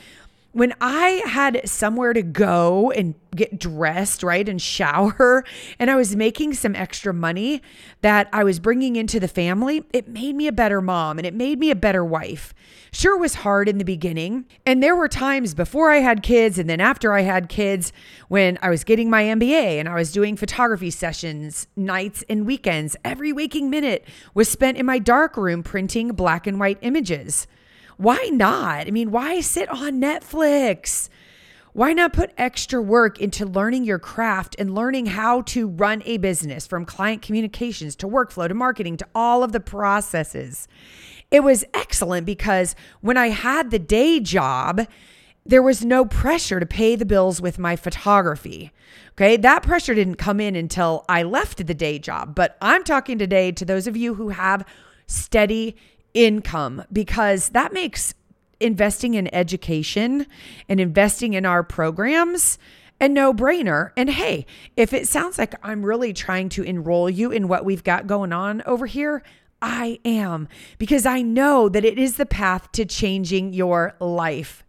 when 0.53 0.75
I 0.81 1.23
had 1.27 1.69
somewhere 1.69 2.13
to 2.13 2.23
go 2.23 2.91
and 2.91 3.15
get 3.37 3.59
dressed, 3.59 4.23
right, 4.23 4.49
and 4.49 4.61
shower, 4.61 5.45
and 5.79 5.91
I 5.91 5.97
was 5.97 6.17
making 6.17 6.55
some 6.55 6.75
extra 6.75 7.13
money 7.13 7.61
that 8.01 8.29
I 8.33 8.45
was 8.45 8.59
bringing 8.59 8.97
into 8.97 9.21
the 9.21 9.29
family, 9.29 9.85
it 9.93 10.09
made 10.09 10.35
me 10.35 10.47
a 10.47 10.53
better 10.53 10.81
mom 10.81 11.19
and 11.19 11.27
it 11.27 11.35
made 11.35 11.59
me 11.59 11.71
a 11.71 11.77
better 11.77 12.05
wife. 12.05 12.55
Sure, 12.91 13.19
was 13.19 13.35
hard 13.35 13.69
in 13.69 13.79
the 13.79 13.85
beginning. 13.85 14.47
And 14.65 14.83
there 14.83 14.97
were 14.97 15.09
times 15.09 15.55
before 15.55 15.91
I 15.91 15.99
had 15.99 16.23
kids 16.23 16.59
and 16.59 16.69
then 16.69 16.81
after 16.81 17.13
I 17.13 17.21
had 17.21 17.51
kids 17.51 17.93
when 18.29 18.59
I 18.63 18.71
was 18.71 18.85
getting 18.85 19.11
my 19.11 19.25
MBA 19.25 19.79
and 19.79 19.89
I 19.89 19.95
was 19.95 20.13
doing 20.13 20.37
photography 20.37 20.91
sessions 20.91 21.67
nights 21.77 22.25
and 22.29 22.47
weekends. 22.47 22.97
Every 23.05 23.33
waking 23.33 23.69
minute 23.69 24.07
was 24.33 24.49
spent 24.49 24.79
in 24.79 24.87
my 24.87 24.99
dark 24.99 25.37
room 25.37 25.63
printing 25.63 26.13
black 26.13 26.47
and 26.47 26.59
white 26.59 26.79
images. 26.81 27.47
Why 27.99 28.31
not? 28.33 28.87
I 28.87 28.91
mean, 28.91 29.11
why 29.11 29.41
sit 29.41 29.69
on 29.69 30.01
Netflix? 30.01 31.09
Why 31.73 31.93
not 31.93 32.13
put 32.13 32.33
extra 32.39 32.81
work 32.81 33.21
into 33.21 33.45
learning 33.45 33.85
your 33.85 33.99
craft 33.99 34.55
and 34.59 34.75
learning 34.75 35.07
how 35.07 35.43
to 35.43 35.69
run 35.69 36.03
a 36.07 36.17
business 36.19 36.67
from 36.67 36.85
client 36.85 37.23
communications 37.23 37.97
to 37.97 38.09
workflow 38.09 38.49
to 38.49 38.55
marketing 38.55 38.97
to 38.99 39.07
all 39.17 39.43
of 39.43 39.51
the 39.51 39.61
processes? 39.61 40.69
It 41.33 41.41
was 41.41 41.65
excellent 41.75 42.25
because 42.25 42.77
when 43.01 43.17
I 43.17 43.31
had 43.31 43.71
the 43.71 43.81
day 43.81 44.21
job, 44.21 44.87
there 45.45 45.63
was 45.63 45.85
no 45.85 46.05
pressure 46.05 46.61
to 46.61 46.67
pay 46.67 46.95
the 46.95 47.05
bills 47.05 47.41
with 47.41 47.59
my 47.59 47.75
photography. 47.75 48.71
Okay, 49.13 49.37
that 49.37 49.65
pressure 49.65 49.95
didn't 49.95 50.17
come 50.17 50.39
in 50.39 50.55
until 50.55 51.05
I 51.09 51.25
left 51.25 51.67
the 51.67 51.75
day 51.75 51.99
job. 51.99 52.37
But 52.37 52.57
I'm 52.63 52.85
talking 52.85 53.19
today 53.19 53.51
to 53.53 53.65
those 53.65 53.89
of 53.89 53.97
you 53.97 54.15
who 54.15 54.29
have 54.29 54.65
steady 55.09 55.77
income 56.19 56.83
because 56.93 57.51
that 57.51 57.73
makes 57.73 58.13
investing 58.59 59.15
in 59.15 59.33
education 59.33 60.27
and 60.69 60.81
investing 60.81 61.35
in 61.35 61.47
our 61.47 61.63
programs 61.63 62.59
a 63.01 63.09
no 63.09 63.33
brainer. 63.33 63.93
And 63.97 64.11
hey, 64.11 64.45
if 64.77 64.93
it 64.93 65.07
sounds 65.07 65.39
like 65.39 65.55
I'm 65.63 65.85
really 65.85 66.13
trying 66.13 66.49
to 66.51 66.65
enroll 66.65 67.09
you 67.09 67.31
in 67.31 67.47
what 67.47 67.65
we've 67.65 67.85
got 67.85 68.09
going 68.09 68.33
on 68.33 68.63
over 68.67 68.87
here, 68.87 69.23
I 69.63 70.01
am 70.05 70.49
because 70.79 71.07
I 71.07 71.23
know 71.23 71.69
that 71.69 71.85
it 71.85 71.99
is 71.99 72.17
the 72.17 72.27
path 72.27 72.73
to 72.73 72.85
changing 72.85 73.53
your 73.53 73.95
life. 74.01 74.65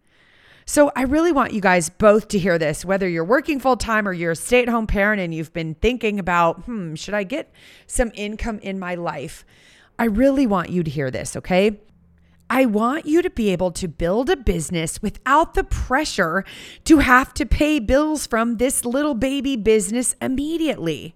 So 0.66 0.92
I 0.96 1.02
really 1.02 1.32
want 1.32 1.54
you 1.54 1.62
guys 1.62 1.90
both 1.90 2.28
to 2.28 2.38
hear 2.38 2.60
this, 2.60 2.86
whether 2.86 3.10
you're 3.10 3.24
working 3.24 3.60
full 3.60 3.78
time 3.78 4.08
or 4.08 4.14
you're 4.14 4.34
a 4.34 4.36
stay 4.36 4.62
at 4.62 4.70
home 4.70 4.86
parent 4.86 5.20
and 5.20 5.34
you've 5.34 5.52
been 5.52 5.74
thinking 5.74 6.20
about, 6.20 6.66
hmm, 6.66 6.94
should 6.94 7.16
I 7.16 7.24
get 7.24 7.52
some 7.88 8.12
income 8.14 8.60
in 8.60 8.78
my 8.78 8.94
life? 8.94 9.44
I 10.00 10.06
really 10.06 10.48
want 10.48 10.70
you 10.70 10.82
to 10.82 10.90
hear 10.90 11.12
this, 11.12 11.36
okay? 11.36 11.82
I 12.50 12.66
want 12.66 13.06
you 13.06 13.22
to 13.22 13.30
be 13.30 13.50
able 13.50 13.72
to 13.74 13.88
build 13.90 14.30
a 14.30 14.38
business 14.38 15.02
without 15.02 15.56
the 15.56 15.64
pressure 15.66 16.46
to 16.86 17.00
have 17.00 17.34
to 17.34 17.46
pay 17.46 17.80
bills 17.80 18.26
from 18.26 18.58
this 18.58 18.86
little 18.86 19.14
baby 19.14 19.58
business 19.58 20.16
immediately. 20.22 21.16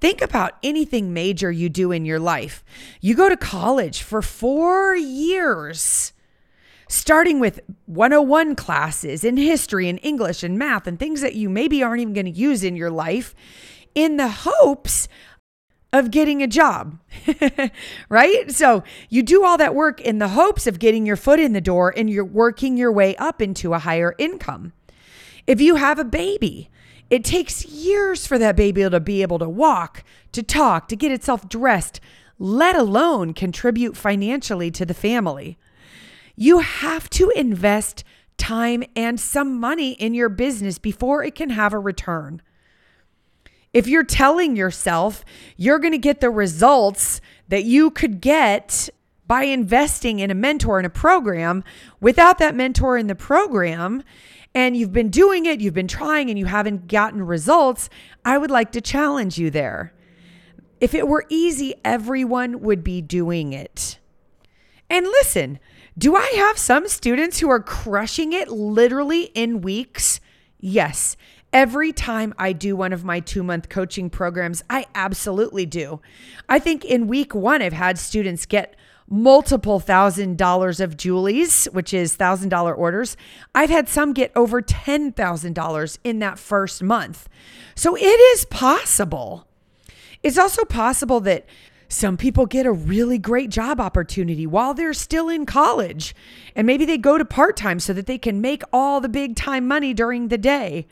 Think 0.00 0.22
about 0.22 0.54
anything 0.62 1.12
major 1.12 1.52
you 1.52 1.68
do 1.68 1.92
in 1.92 2.06
your 2.06 2.18
life. 2.18 2.64
You 3.02 3.14
go 3.14 3.28
to 3.28 3.36
college 3.36 4.00
for 4.00 4.22
four 4.22 4.96
years, 4.96 6.14
starting 6.88 7.38
with 7.38 7.60
101 7.84 8.56
classes 8.56 9.24
in 9.24 9.36
history 9.36 9.90
and 9.90 10.00
English 10.02 10.42
and 10.42 10.58
math 10.58 10.86
and 10.86 10.98
things 10.98 11.20
that 11.20 11.34
you 11.34 11.50
maybe 11.50 11.82
aren't 11.82 12.00
even 12.00 12.14
going 12.14 12.26
to 12.26 12.32
use 12.32 12.64
in 12.64 12.76
your 12.76 12.90
life 12.90 13.34
in 13.94 14.16
the 14.16 14.28
hopes 14.28 15.06
of 15.96 16.10
getting 16.10 16.42
a 16.42 16.46
job, 16.46 16.98
right? 18.08 18.50
So 18.50 18.84
you 19.08 19.22
do 19.22 19.44
all 19.44 19.56
that 19.58 19.74
work 19.74 20.00
in 20.00 20.18
the 20.18 20.28
hopes 20.28 20.66
of 20.66 20.78
getting 20.78 21.06
your 21.06 21.16
foot 21.16 21.40
in 21.40 21.52
the 21.52 21.60
door 21.60 21.92
and 21.96 22.08
you're 22.08 22.24
working 22.24 22.76
your 22.76 22.92
way 22.92 23.16
up 23.16 23.42
into 23.42 23.74
a 23.74 23.78
higher 23.80 24.14
income. 24.18 24.72
If 25.46 25.60
you 25.60 25.76
have 25.76 25.98
a 25.98 26.04
baby, 26.04 26.70
it 27.08 27.24
takes 27.24 27.64
years 27.64 28.26
for 28.26 28.38
that 28.38 28.56
baby 28.56 28.82
to 28.82 29.00
be 29.00 29.22
able 29.22 29.38
to 29.38 29.48
walk, 29.48 30.02
to 30.32 30.42
talk, 30.42 30.88
to 30.88 30.96
get 30.96 31.12
itself 31.12 31.48
dressed, 31.48 32.00
let 32.38 32.76
alone 32.76 33.32
contribute 33.32 33.96
financially 33.96 34.70
to 34.72 34.84
the 34.84 34.94
family. 34.94 35.56
You 36.34 36.58
have 36.58 37.08
to 37.10 37.30
invest 37.30 38.04
time 38.36 38.84
and 38.94 39.18
some 39.18 39.58
money 39.58 39.92
in 39.92 40.14
your 40.14 40.28
business 40.28 40.78
before 40.78 41.24
it 41.24 41.34
can 41.34 41.50
have 41.50 41.72
a 41.72 41.78
return. 41.78 42.42
If 43.76 43.86
you're 43.86 44.04
telling 44.04 44.56
yourself 44.56 45.22
you're 45.58 45.78
going 45.78 45.92
to 45.92 45.98
get 45.98 46.22
the 46.22 46.30
results 46.30 47.20
that 47.48 47.64
you 47.64 47.90
could 47.90 48.22
get 48.22 48.88
by 49.26 49.42
investing 49.42 50.18
in 50.18 50.30
a 50.30 50.34
mentor 50.34 50.80
in 50.80 50.86
a 50.86 50.90
program 50.90 51.62
without 52.00 52.38
that 52.38 52.54
mentor 52.54 52.96
in 52.96 53.06
the 53.06 53.14
program, 53.14 54.02
and 54.54 54.78
you've 54.78 54.94
been 54.94 55.10
doing 55.10 55.44
it, 55.44 55.60
you've 55.60 55.74
been 55.74 55.88
trying, 55.88 56.30
and 56.30 56.38
you 56.38 56.46
haven't 56.46 56.88
gotten 56.88 57.20
results, 57.20 57.90
I 58.24 58.38
would 58.38 58.50
like 58.50 58.72
to 58.72 58.80
challenge 58.80 59.36
you 59.36 59.50
there. 59.50 59.92
If 60.80 60.94
it 60.94 61.06
were 61.06 61.26
easy, 61.28 61.74
everyone 61.84 62.62
would 62.62 62.82
be 62.82 63.02
doing 63.02 63.52
it. 63.52 63.98
And 64.88 65.04
listen, 65.04 65.58
do 65.98 66.16
I 66.16 66.32
have 66.36 66.56
some 66.56 66.88
students 66.88 67.40
who 67.40 67.50
are 67.50 67.60
crushing 67.60 68.32
it 68.32 68.48
literally 68.48 69.24
in 69.34 69.60
weeks? 69.60 70.18
Yes. 70.58 71.18
Every 71.56 71.90
time 71.90 72.34
I 72.36 72.52
do 72.52 72.76
one 72.76 72.92
of 72.92 73.02
my 73.02 73.18
two 73.18 73.42
month 73.42 73.70
coaching 73.70 74.10
programs, 74.10 74.62
I 74.68 74.84
absolutely 74.94 75.64
do. 75.64 76.02
I 76.50 76.58
think 76.58 76.84
in 76.84 77.06
week 77.06 77.34
one, 77.34 77.62
I've 77.62 77.72
had 77.72 77.98
students 77.98 78.44
get 78.44 78.76
multiple 79.08 79.80
thousand 79.80 80.36
dollars 80.36 80.80
of 80.80 80.98
Julie's, 80.98 81.64
which 81.72 81.94
is 81.94 82.14
thousand 82.14 82.50
dollar 82.50 82.74
orders. 82.74 83.16
I've 83.54 83.70
had 83.70 83.88
some 83.88 84.12
get 84.12 84.32
over 84.36 84.60
$10,000 84.60 85.98
in 86.04 86.18
that 86.18 86.38
first 86.38 86.82
month. 86.82 87.26
So 87.74 87.96
it 87.96 88.00
is 88.02 88.44
possible. 88.44 89.48
It's 90.22 90.36
also 90.36 90.62
possible 90.66 91.20
that 91.20 91.46
some 91.88 92.16
people 92.16 92.46
get 92.46 92.66
a 92.66 92.72
really 92.72 93.18
great 93.18 93.50
job 93.50 93.80
opportunity 93.80 94.46
while 94.46 94.74
they're 94.74 94.92
still 94.92 95.28
in 95.28 95.46
college, 95.46 96.14
and 96.54 96.66
maybe 96.66 96.84
they 96.84 96.98
go 96.98 97.18
to 97.18 97.24
part 97.24 97.56
time 97.56 97.78
so 97.80 97.92
that 97.92 98.06
they 98.06 98.18
can 98.18 98.40
make 98.40 98.62
all 98.72 99.00
the 99.00 99.08
big 99.08 99.36
time 99.36 99.68
money 99.68 99.94
during 99.94 100.28
the 100.28 100.38
day. 100.38 100.86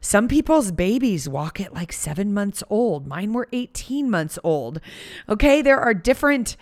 Some 0.00 0.28
people's 0.28 0.72
babies 0.72 1.28
walk 1.28 1.60
at 1.60 1.74
like 1.74 1.92
seven 1.92 2.32
months 2.34 2.62
old. 2.68 3.06
Mine 3.06 3.32
were 3.32 3.48
18 3.52 4.10
months 4.10 4.38
old. 4.42 4.80
Okay, 5.28 5.62
there 5.62 5.80
are 5.80 5.94
different 5.94 6.56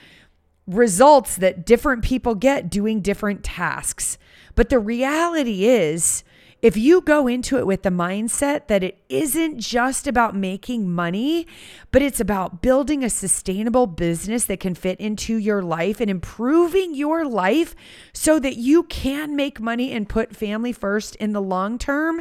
results 0.66 1.36
that 1.36 1.64
different 1.64 2.04
people 2.04 2.34
get 2.34 2.68
doing 2.70 3.00
different 3.00 3.42
tasks. 3.42 4.18
But 4.54 4.68
the 4.68 4.78
reality 4.78 5.66
is, 5.66 6.24
if 6.60 6.76
you 6.76 7.00
go 7.00 7.28
into 7.28 7.56
it 7.56 7.66
with 7.66 7.82
the 7.82 7.90
mindset 7.90 8.66
that 8.66 8.82
it 8.82 8.98
isn't 9.08 9.60
just 9.60 10.08
about 10.08 10.34
making 10.34 10.90
money, 10.90 11.46
but 11.92 12.02
it's 12.02 12.18
about 12.18 12.60
building 12.60 13.04
a 13.04 13.10
sustainable 13.10 13.86
business 13.86 14.44
that 14.46 14.58
can 14.58 14.74
fit 14.74 14.98
into 14.98 15.36
your 15.36 15.62
life 15.62 16.00
and 16.00 16.10
improving 16.10 16.94
your 16.94 17.24
life 17.24 17.76
so 18.12 18.40
that 18.40 18.56
you 18.56 18.82
can 18.84 19.36
make 19.36 19.60
money 19.60 19.92
and 19.92 20.08
put 20.08 20.34
family 20.34 20.72
first 20.72 21.14
in 21.16 21.32
the 21.32 21.42
long 21.42 21.78
term, 21.78 22.20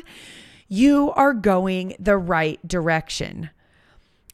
you 0.67 1.11
are 1.15 1.33
going 1.33 1.95
the 1.99 2.17
right 2.17 2.65
direction. 2.67 3.49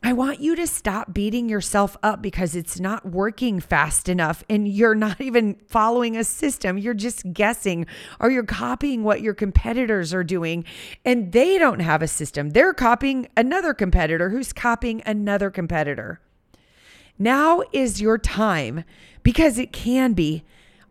I 0.05 0.11
want 0.11 0.41
you 0.41 0.57
to 0.57 0.67
stop 0.67 1.13
beating 1.13 1.47
yourself 1.47 1.95
up 2.03 2.21
because 2.21 2.57
it's 2.57 2.77
not 2.77 3.05
working 3.05 3.61
fast 3.61 4.09
enough 4.09 4.43
and 4.49 4.67
you're 4.67 4.95
not 4.95 5.21
even 5.21 5.55
following 5.65 6.17
a 6.17 6.25
system. 6.25 6.77
You're 6.77 6.93
just 6.93 7.31
guessing 7.31 7.85
or 8.19 8.29
you're 8.29 8.43
copying 8.43 9.05
what 9.05 9.21
your 9.21 9.33
competitors 9.33 10.13
are 10.13 10.23
doing 10.23 10.65
and 11.05 11.31
they 11.31 11.57
don't 11.57 11.79
have 11.79 12.01
a 12.01 12.07
system. 12.09 12.49
They're 12.49 12.73
copying 12.73 13.29
another 13.37 13.73
competitor 13.73 14.29
who's 14.29 14.51
copying 14.51 15.01
another 15.05 15.49
competitor. 15.49 16.19
Now 17.17 17.63
is 17.71 18.01
your 18.01 18.17
time 18.17 18.83
because 19.23 19.57
it 19.57 19.71
can 19.71 20.11
be. 20.11 20.43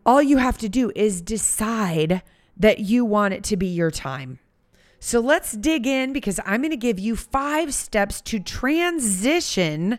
All 0.06 0.22
you 0.22 0.38
have 0.38 0.56
to 0.58 0.70
do 0.70 0.90
is 0.96 1.20
decide 1.20 2.22
that 2.56 2.80
you 2.80 3.04
want 3.04 3.34
it 3.34 3.44
to 3.44 3.58
be 3.58 3.66
your 3.66 3.90
time. 3.90 4.38
So 5.04 5.18
let's 5.18 5.50
dig 5.50 5.84
in 5.84 6.12
because 6.12 6.38
I'm 6.46 6.60
going 6.60 6.70
to 6.70 6.76
give 6.76 7.00
you 7.00 7.16
five 7.16 7.74
steps 7.74 8.20
to 8.20 8.38
transition 8.38 9.98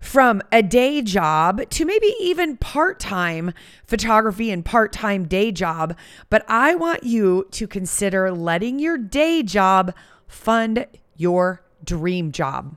from 0.00 0.42
a 0.50 0.64
day 0.64 1.00
job 1.00 1.70
to 1.70 1.84
maybe 1.84 2.12
even 2.18 2.56
part 2.56 2.98
time 2.98 3.52
photography 3.86 4.50
and 4.50 4.64
part 4.64 4.92
time 4.92 5.28
day 5.28 5.52
job. 5.52 5.96
But 6.28 6.44
I 6.48 6.74
want 6.74 7.04
you 7.04 7.46
to 7.52 7.68
consider 7.68 8.32
letting 8.32 8.80
your 8.80 8.98
day 8.98 9.44
job 9.44 9.94
fund 10.26 10.88
your 11.16 11.62
dream 11.84 12.32
job. 12.32 12.76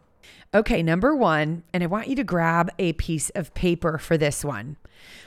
Okay, 0.54 0.84
number 0.84 1.16
one, 1.16 1.64
and 1.74 1.82
I 1.82 1.88
want 1.88 2.08
you 2.10 2.16
to 2.18 2.24
grab 2.24 2.70
a 2.78 2.94
piece 2.94 3.32
of 3.32 3.56
paper 3.56 3.98
for 3.98 4.20
this 4.20 4.46
one. 4.46 4.78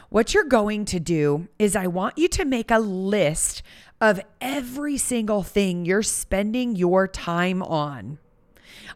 What 0.08 0.32
you're 0.32 0.44
going 0.44 0.86
to 0.86 0.98
do 0.98 1.48
is, 1.58 1.76
I 1.76 1.86
want 1.86 2.16
you 2.16 2.28
to 2.28 2.46
make 2.46 2.70
a 2.70 2.78
list 2.78 3.62
of 4.00 4.20
every 4.40 4.96
single 4.96 5.42
thing 5.42 5.84
you're 5.84 6.02
spending 6.02 6.76
your 6.76 7.08
time 7.08 7.62
on. 7.62 8.18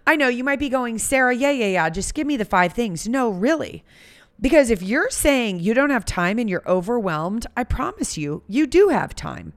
I 0.07 0.17
know 0.17 0.29
you 0.29 0.45
might 0.45 0.59
be 0.59 0.69
going, 0.69 0.99
Sarah, 0.99 1.35
yeah, 1.35 1.51
yeah, 1.51 1.67
yeah, 1.67 1.91
just 1.91 2.15
give 2.15 2.27
me 2.27 2.37
the 2.37 2.45
five 2.45 2.73
things. 2.73 3.09
No, 3.09 3.31
really. 3.31 3.85
Because 4.41 4.71
if 4.71 4.83
you're 4.83 5.11
saying 5.11 5.61
you 5.61 5.75
don't 5.75 5.91
have 5.91 6.05
time 6.05 6.39
and 6.39 6.51
you're 6.51 6.69
overwhelmed, 6.69 7.47
I 7.57 7.65
promise 7.65 8.17
you, 8.17 8.43
you 8.49 8.67
do 8.67 8.89
have 8.89 9.15
time. 9.15 9.53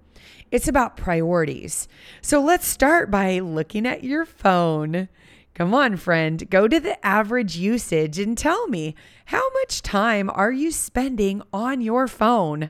It's 0.52 0.68
about 0.68 0.98
priorities. 0.98 1.88
So 2.22 2.40
let's 2.40 2.68
start 2.68 3.10
by 3.10 3.40
looking 3.40 3.88
at 3.88 4.04
your 4.04 4.26
phone. 4.26 5.10
Come 5.56 5.74
on, 5.74 5.96
friend, 5.96 6.50
go 6.50 6.68
to 6.68 6.80
the 6.80 7.04
average 7.06 7.56
usage 7.56 8.20
and 8.20 8.38
tell 8.38 8.68
me 8.68 8.94
how 9.26 9.50
much 9.54 9.82
time 9.82 10.30
are 10.30 10.52
you 10.52 10.72
spending 10.72 11.42
on 11.52 11.82
your 11.82 12.08
phone? 12.08 12.70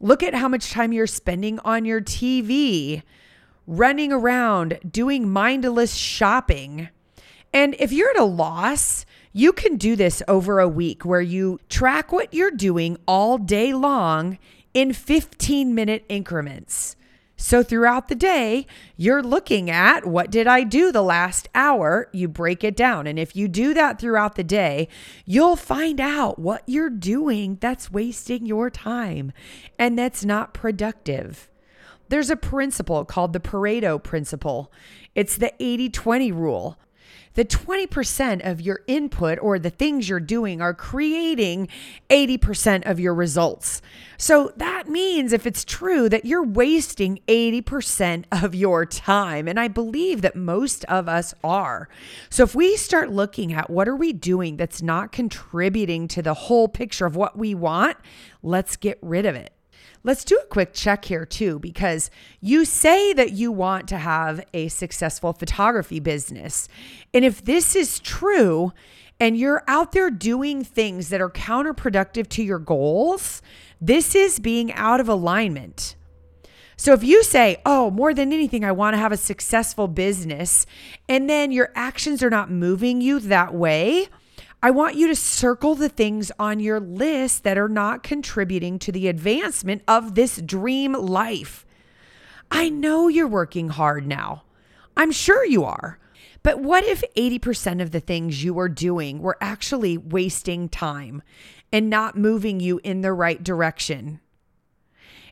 Look 0.00 0.22
at 0.22 0.34
how 0.34 0.48
much 0.48 0.70
time 0.70 0.92
you're 0.92 1.06
spending 1.08 1.58
on 1.60 1.84
your 1.84 2.00
TV, 2.00 3.02
running 3.66 4.12
around, 4.12 4.78
doing 4.88 5.28
mindless 5.28 5.94
shopping. 5.94 6.88
And 7.52 7.74
if 7.80 7.92
you're 7.92 8.10
at 8.10 8.18
a 8.18 8.24
loss, 8.24 9.04
you 9.32 9.52
can 9.52 9.76
do 9.76 9.96
this 9.96 10.22
over 10.28 10.60
a 10.60 10.68
week 10.68 11.04
where 11.04 11.20
you 11.20 11.58
track 11.68 12.12
what 12.12 12.32
you're 12.32 12.50
doing 12.50 12.96
all 13.06 13.38
day 13.38 13.74
long 13.74 14.38
in 14.72 14.92
15 14.92 15.74
minute 15.74 16.04
increments. 16.08 16.94
So 17.40 17.62
throughout 17.62 18.08
the 18.08 18.16
day, 18.16 18.66
you're 18.96 19.22
looking 19.22 19.70
at 19.70 20.04
what 20.04 20.28
did 20.28 20.48
I 20.48 20.64
do 20.64 20.90
the 20.90 21.02
last 21.02 21.48
hour? 21.54 22.08
You 22.12 22.26
break 22.26 22.64
it 22.64 22.76
down. 22.76 23.06
And 23.06 23.16
if 23.16 23.36
you 23.36 23.46
do 23.46 23.72
that 23.74 24.00
throughout 24.00 24.34
the 24.34 24.42
day, 24.42 24.88
you'll 25.24 25.54
find 25.54 26.00
out 26.00 26.40
what 26.40 26.64
you're 26.66 26.90
doing 26.90 27.56
that's 27.60 27.92
wasting 27.92 28.44
your 28.44 28.70
time 28.70 29.32
and 29.78 29.96
that's 29.96 30.24
not 30.24 30.52
productive. 30.52 31.48
There's 32.08 32.28
a 32.28 32.36
principle 32.36 33.04
called 33.04 33.32
the 33.32 33.40
Pareto 33.40 34.02
principle. 34.02 34.72
It's 35.14 35.36
the 35.36 35.54
80 35.60 35.90
20 35.90 36.32
rule 36.32 36.76
the 37.34 37.44
20% 37.44 38.48
of 38.48 38.60
your 38.60 38.80
input 38.86 39.38
or 39.40 39.58
the 39.58 39.70
things 39.70 40.08
you're 40.08 40.20
doing 40.20 40.60
are 40.60 40.74
creating 40.74 41.68
80% 42.10 42.88
of 42.88 42.98
your 42.98 43.14
results. 43.14 43.80
So 44.16 44.52
that 44.56 44.88
means 44.88 45.32
if 45.32 45.46
it's 45.46 45.64
true 45.64 46.08
that 46.08 46.24
you're 46.24 46.44
wasting 46.44 47.20
80% 47.28 48.24
of 48.32 48.54
your 48.54 48.84
time 48.84 49.46
and 49.46 49.60
I 49.60 49.68
believe 49.68 50.22
that 50.22 50.34
most 50.34 50.84
of 50.86 51.08
us 51.08 51.34
are. 51.44 51.88
So 52.30 52.42
if 52.42 52.54
we 52.54 52.76
start 52.76 53.10
looking 53.10 53.52
at 53.52 53.70
what 53.70 53.88
are 53.88 53.96
we 53.96 54.12
doing 54.12 54.56
that's 54.56 54.82
not 54.82 55.12
contributing 55.12 56.08
to 56.08 56.22
the 56.22 56.34
whole 56.34 56.68
picture 56.68 57.06
of 57.06 57.16
what 57.16 57.38
we 57.38 57.54
want, 57.54 57.96
let's 58.42 58.76
get 58.76 58.98
rid 59.00 59.26
of 59.26 59.36
it. 59.36 59.52
Let's 60.04 60.24
do 60.24 60.36
a 60.42 60.46
quick 60.46 60.72
check 60.72 61.04
here, 61.04 61.26
too, 61.26 61.58
because 61.58 62.10
you 62.40 62.64
say 62.64 63.12
that 63.12 63.32
you 63.32 63.52
want 63.52 63.88
to 63.88 63.98
have 63.98 64.44
a 64.54 64.68
successful 64.68 65.32
photography 65.32 66.00
business. 66.00 66.68
And 67.12 67.24
if 67.24 67.44
this 67.44 67.74
is 67.74 67.98
true, 67.98 68.72
and 69.20 69.36
you're 69.36 69.64
out 69.66 69.92
there 69.92 70.10
doing 70.10 70.62
things 70.62 71.08
that 71.08 71.20
are 71.20 71.30
counterproductive 71.30 72.28
to 72.28 72.42
your 72.42 72.60
goals, 72.60 73.42
this 73.80 74.14
is 74.14 74.38
being 74.38 74.72
out 74.72 75.00
of 75.00 75.08
alignment. 75.08 75.96
So 76.76 76.92
if 76.92 77.02
you 77.02 77.24
say, 77.24 77.60
oh, 77.66 77.90
more 77.90 78.14
than 78.14 78.32
anything, 78.32 78.64
I 78.64 78.70
want 78.70 78.94
to 78.94 78.98
have 78.98 79.10
a 79.10 79.16
successful 79.16 79.88
business, 79.88 80.64
and 81.08 81.28
then 81.28 81.50
your 81.50 81.72
actions 81.74 82.22
are 82.22 82.30
not 82.30 82.52
moving 82.52 83.00
you 83.00 83.18
that 83.18 83.52
way, 83.52 84.08
I 84.60 84.72
want 84.72 84.96
you 84.96 85.06
to 85.06 85.14
circle 85.14 85.76
the 85.76 85.88
things 85.88 86.32
on 86.38 86.58
your 86.58 86.80
list 86.80 87.44
that 87.44 87.56
are 87.56 87.68
not 87.68 88.02
contributing 88.02 88.80
to 88.80 88.90
the 88.90 89.06
advancement 89.06 89.82
of 89.86 90.16
this 90.16 90.42
dream 90.42 90.94
life. 90.94 91.64
I 92.50 92.68
know 92.68 93.06
you're 93.06 93.28
working 93.28 93.68
hard 93.68 94.06
now. 94.06 94.42
I'm 94.96 95.12
sure 95.12 95.44
you 95.44 95.64
are. 95.64 96.00
But 96.42 96.60
what 96.60 96.84
if 96.84 97.04
80% 97.16 97.80
of 97.80 97.92
the 97.92 98.00
things 98.00 98.42
you 98.42 98.58
are 98.58 98.68
doing 98.68 99.20
were 99.20 99.36
actually 99.40 99.96
wasting 99.96 100.68
time 100.68 101.22
and 101.72 101.88
not 101.88 102.16
moving 102.16 102.58
you 102.58 102.80
in 102.82 103.02
the 103.02 103.12
right 103.12 103.42
direction? 103.42 104.20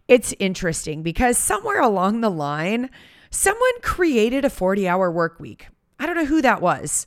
It's 0.06 0.34
interesting 0.38 1.02
because 1.02 1.36
somewhere 1.36 1.80
along 1.80 2.20
the 2.20 2.30
line, 2.30 2.90
someone 3.30 3.80
created 3.82 4.44
a 4.44 4.50
40 4.50 4.86
hour 4.86 5.10
work 5.10 5.40
week. 5.40 5.66
I 5.98 6.06
don't 6.06 6.16
know 6.16 6.26
who 6.26 6.42
that 6.42 6.60
was 6.60 7.06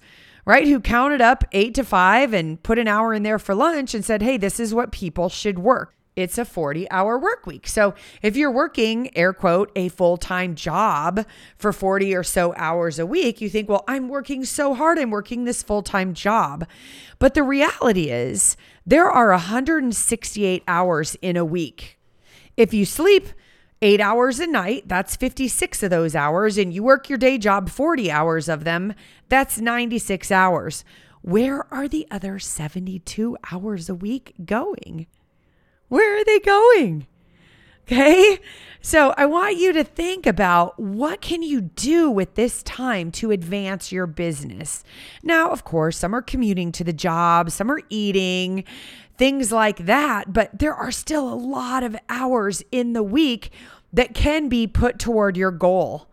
right? 0.50 0.68
Who 0.68 0.80
counted 0.80 1.22
up 1.22 1.44
eight 1.52 1.76
to 1.76 1.84
five 1.84 2.34
and 2.34 2.62
put 2.64 2.80
an 2.80 2.88
hour 2.88 3.14
in 3.14 3.22
there 3.22 3.38
for 3.38 3.54
lunch 3.54 3.94
and 3.94 4.04
said, 4.04 4.24
hey, 4.24 4.36
this 4.36 4.60
is 4.60 4.74
what 4.74 4.92
people 4.92 5.30
should 5.30 5.60
work. 5.60 5.94
It's 6.16 6.40
a 6.40 6.44
40 6.44 6.90
hour 6.90 7.20
work 7.20 7.46
week. 7.46 7.68
So 7.68 7.94
if 8.24 8.36
you're 8.36 8.50
working, 8.50 9.16
air 9.16 9.32
quote, 9.32 9.72
a 9.76 9.90
full 9.90 10.18
time 10.18 10.56
job 10.56 11.24
for 11.56 11.72
40 11.72 12.16
or 12.16 12.24
so 12.24 12.56
hours 12.58 12.98
a 12.98 13.06
week, 13.06 13.42
you 13.42 13.48
think, 13.48 13.70
well, 13.70 13.84
I'm 13.88 14.10
working 14.10 14.44
so 14.44 14.74
hard. 14.74 14.98
I'm 14.98 15.12
working 15.12 15.44
this 15.44 15.62
full 15.62 15.84
time 15.84 16.16
job. 16.16 16.66
But 17.20 17.36
the 17.36 17.44
reality 17.44 18.10
is, 18.10 18.58
there 18.88 19.08
are 19.08 19.30
168 19.30 20.64
hours 20.68 21.16
in 21.22 21.38
a 21.38 21.46
week. 21.46 22.00
If 22.58 22.74
you 22.74 22.86
sleep, 22.86 23.28
eight 23.82 24.02
hours 24.02 24.40
a 24.40 24.48
night, 24.48 24.88
that's 24.88 25.16
56 25.16 25.84
of 25.84 25.90
those 25.90 26.16
hours, 26.16 26.58
and 26.58 26.74
you 26.74 26.84
work 26.84 27.10
your 27.10 27.18
day 27.18 27.38
job 27.38 27.70
40 27.70 28.12
hours 28.12 28.50
of 28.50 28.64
them, 28.64 28.94
that's 29.30 29.60
96 29.60 30.32
hours. 30.32 30.84
Where 31.22 31.72
are 31.74 31.88
the 31.88 32.08
other 32.10 32.40
72 32.40 33.38
hours 33.52 33.90
a 33.90 33.96
week 33.96 34.34
going? 34.46 35.08
Where 35.88 36.20
are 36.20 36.26
they 36.26 36.40
going? 36.40 37.08
Okay? 37.84 38.40
So 38.82 39.16
I 39.18 39.26
want 39.26 39.58
you 39.58 39.74
to 39.74 39.84
think 39.84 40.28
about 40.28 40.80
what 40.80 41.22
can 41.22 41.42
you 41.42 41.60
do 41.60 42.10
with 42.10 42.36
this 42.36 42.62
time 42.64 43.12
to 43.14 43.32
advance 43.32 43.92
your 43.92 44.06
business. 44.06 44.84
Now, 45.24 45.50
of 45.50 45.64
course, 45.64 45.98
some 45.98 46.14
are 46.14 46.22
commuting 46.22 46.72
to 46.74 46.84
the 46.84 46.94
job, 46.94 47.50
some 47.50 47.72
are 47.72 47.82
eating, 47.90 48.64
things 49.18 49.52
like 49.52 49.86
that. 49.86 50.32
But 50.32 50.60
there 50.60 50.76
are 50.76 50.92
still 50.92 51.32
a 51.32 51.36
lot 51.36 51.84
of 51.84 51.98
hours 52.10 52.64
in 52.72 52.94
the 52.94 53.04
week 53.04 53.52
that 53.92 54.14
can 54.14 54.50
be 54.50 54.68
put 54.68 55.00
toward 55.00 55.36
your 55.36 55.52
goal. 55.52 56.09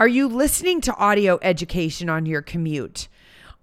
Are 0.00 0.08
you 0.08 0.28
listening 0.28 0.80
to 0.82 0.96
audio 0.96 1.38
education 1.42 2.08
on 2.08 2.24
your 2.24 2.40
commute? 2.40 3.06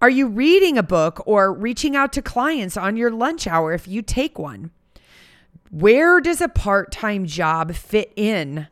Are 0.03 0.09
you 0.09 0.27
reading 0.27 0.77
a 0.77 0.83
book 0.83 1.23
or 1.25 1.51
reaching 1.51 1.95
out 1.95 2.13
to 2.13 2.21
clients 2.21 2.77
on 2.77 2.95
your 2.95 3.09
lunch 3.09 3.47
hour 3.47 3.73
if 3.73 3.87
you 3.87 4.03
take 4.03 4.37
one? 4.37 4.69
Where 5.71 6.21
does 6.21 6.39
a 6.39 6.47
part 6.47 6.91
time 6.91 7.25
job 7.25 7.73
fit 7.73 8.13
in? 8.15 8.67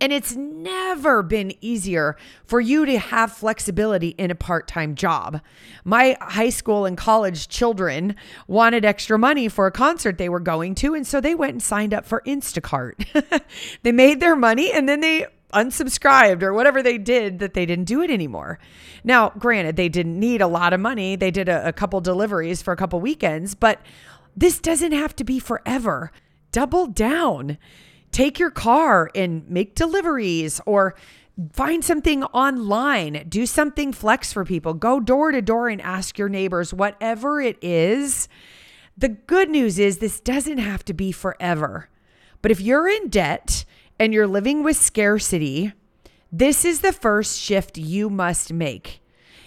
And 0.00 0.14
it's 0.14 0.34
never 0.34 1.22
been 1.22 1.52
easier 1.60 2.16
for 2.46 2.58
you 2.58 2.86
to 2.86 2.98
have 2.98 3.32
flexibility 3.32 4.08
in 4.08 4.30
a 4.30 4.34
part 4.34 4.66
time 4.66 4.94
job. 4.94 5.42
My 5.84 6.16
high 6.22 6.48
school 6.48 6.86
and 6.86 6.96
college 6.96 7.48
children 7.48 8.16
wanted 8.48 8.86
extra 8.86 9.18
money 9.18 9.50
for 9.50 9.66
a 9.66 9.72
concert 9.72 10.16
they 10.16 10.30
were 10.30 10.40
going 10.40 10.74
to. 10.76 10.94
And 10.94 11.06
so 11.06 11.20
they 11.20 11.34
went 11.34 11.52
and 11.52 11.62
signed 11.62 11.92
up 11.92 12.06
for 12.06 12.22
Instacart. 12.26 13.42
they 13.82 13.92
made 13.92 14.20
their 14.20 14.36
money 14.36 14.72
and 14.72 14.88
then 14.88 15.00
they 15.00 15.26
unsubscribed 15.54 16.42
or 16.42 16.52
whatever 16.52 16.82
they 16.82 16.98
did 16.98 17.38
that 17.38 17.54
they 17.54 17.64
didn't 17.64 17.86
do 17.86 18.02
it 18.02 18.10
anymore. 18.10 18.58
Now, 19.02 19.30
granted, 19.38 19.76
they 19.76 19.88
didn't 19.88 20.18
need 20.18 20.40
a 20.40 20.46
lot 20.46 20.72
of 20.72 20.80
money. 20.80 21.16
They 21.16 21.30
did 21.30 21.48
a, 21.48 21.68
a 21.68 21.72
couple 21.72 22.00
deliveries 22.00 22.60
for 22.60 22.72
a 22.72 22.76
couple 22.76 23.00
weekends, 23.00 23.54
but 23.54 23.80
this 24.36 24.58
doesn't 24.58 24.92
have 24.92 25.14
to 25.16 25.24
be 25.24 25.38
forever. 25.38 26.10
Double 26.52 26.86
down 26.86 27.58
take 28.14 28.38
your 28.38 28.50
car 28.50 29.10
and 29.16 29.48
make 29.50 29.74
deliveries 29.74 30.60
or 30.66 30.94
find 31.52 31.84
something 31.84 32.22
online, 32.24 33.26
do 33.28 33.44
something 33.44 33.92
flex 33.92 34.32
for 34.32 34.44
people, 34.44 34.72
go 34.72 35.00
door 35.00 35.32
to 35.32 35.42
door 35.42 35.68
and 35.68 35.82
ask 35.82 36.16
your 36.16 36.28
neighbors, 36.28 36.72
whatever 36.72 37.40
it 37.40 37.58
is. 37.60 38.28
The 38.96 39.08
good 39.08 39.50
news 39.50 39.80
is 39.80 39.98
this 39.98 40.20
doesn't 40.20 40.58
have 40.58 40.84
to 40.84 40.94
be 40.94 41.10
forever. 41.10 41.88
But 42.40 42.52
if 42.52 42.60
you're 42.60 42.88
in 42.88 43.08
debt 43.08 43.64
and 43.98 44.12
you're 44.12 44.26
living 44.26 44.62
with 44.62 44.76
scarcity, 44.76 45.72
this 46.32 46.64
is 46.64 46.80
the 46.80 46.92
first 46.92 47.40
shift 47.40 47.78
you 47.78 48.10
must 48.10 48.52
make. 48.52 49.00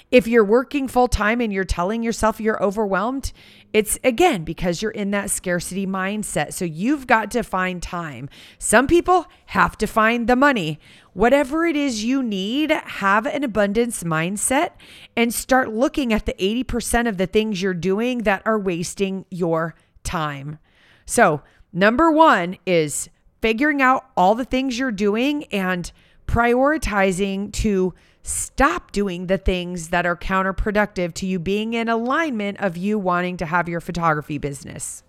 If 0.10 0.26
you're 0.26 0.46
working 0.46 0.88
full 0.88 1.10
time 1.10 1.42
and 1.42 1.52
you're 1.52 1.66
telling 1.66 2.02
yourself 2.02 2.40
you're 2.40 2.64
overwhelmed, 2.64 3.34
it's 3.74 4.00
again 4.06 4.46
because 4.46 4.82
you're 4.82 4.92
in 4.92 5.12
that 5.12 5.30
scarcity 5.30 5.86
mindset. 5.86 6.54
So 6.54 6.64
you've 6.64 7.08
got 7.08 7.30
to 7.32 7.44
find 7.44 7.84
time. 7.84 8.30
Some 8.58 8.88
people 8.88 9.28
have 9.48 9.78
to 9.80 9.86
find 9.86 10.28
the 10.28 10.38
money. 10.38 10.80
Whatever 11.12 11.66
it 11.66 11.76
is 11.76 12.06
you 12.06 12.24
need, 12.24 12.72
have 12.72 13.26
an 13.26 13.44
abundance 13.44 14.04
mindset 14.04 14.72
and 15.18 15.34
start 15.34 15.74
looking 15.74 16.14
at 16.14 16.26
the 16.26 16.36
80% 16.40 17.10
of 17.10 17.18
the 17.18 17.28
things 17.28 17.62
you're 17.62 17.74
doing 17.74 18.20
that 18.20 18.44
are 18.46 18.58
wasting 18.58 19.26
your 19.30 19.76
time. 20.06 20.58
So, 21.06 21.42
number 21.74 22.10
one 22.10 22.58
is 22.66 23.10
figuring 23.48 23.82
out 23.82 24.06
all 24.18 24.36
the 24.36 24.44
things 24.44 24.78
you're 24.78 24.92
doing 24.92 25.46
and 25.46 25.94
prioritizing 26.28 27.54
to 27.54 27.94
Stop 28.28 28.92
doing 28.92 29.28
the 29.28 29.38
things 29.38 29.88
that 29.88 30.06
are 30.06 30.18
counterproductive 30.18 31.14
to 31.14 31.26
you 31.26 31.40
being 31.40 31.74
in 31.74 31.88
alignment 31.88 32.60
of 32.60 32.76
you 32.76 33.00
wanting 33.00 33.38
to 33.38 33.46
have 33.46 33.70
your 33.70 33.80
photography 33.80 34.38
business. 34.38 35.02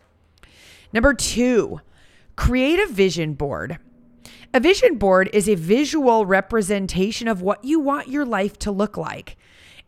Number 0.92 1.14
two, 1.14 1.80
create 2.36 2.78
a 2.78 2.86
vision 2.86 3.34
board. 3.34 3.78
A 4.54 4.60
vision 4.60 4.98
board 4.98 5.30
is 5.32 5.48
a 5.48 5.56
visual 5.56 6.26
representation 6.26 7.26
of 7.26 7.42
what 7.42 7.64
you 7.64 7.80
want 7.80 8.06
your 8.06 8.24
life 8.24 8.56
to 8.60 8.70
look 8.70 8.96
like. 8.96 9.36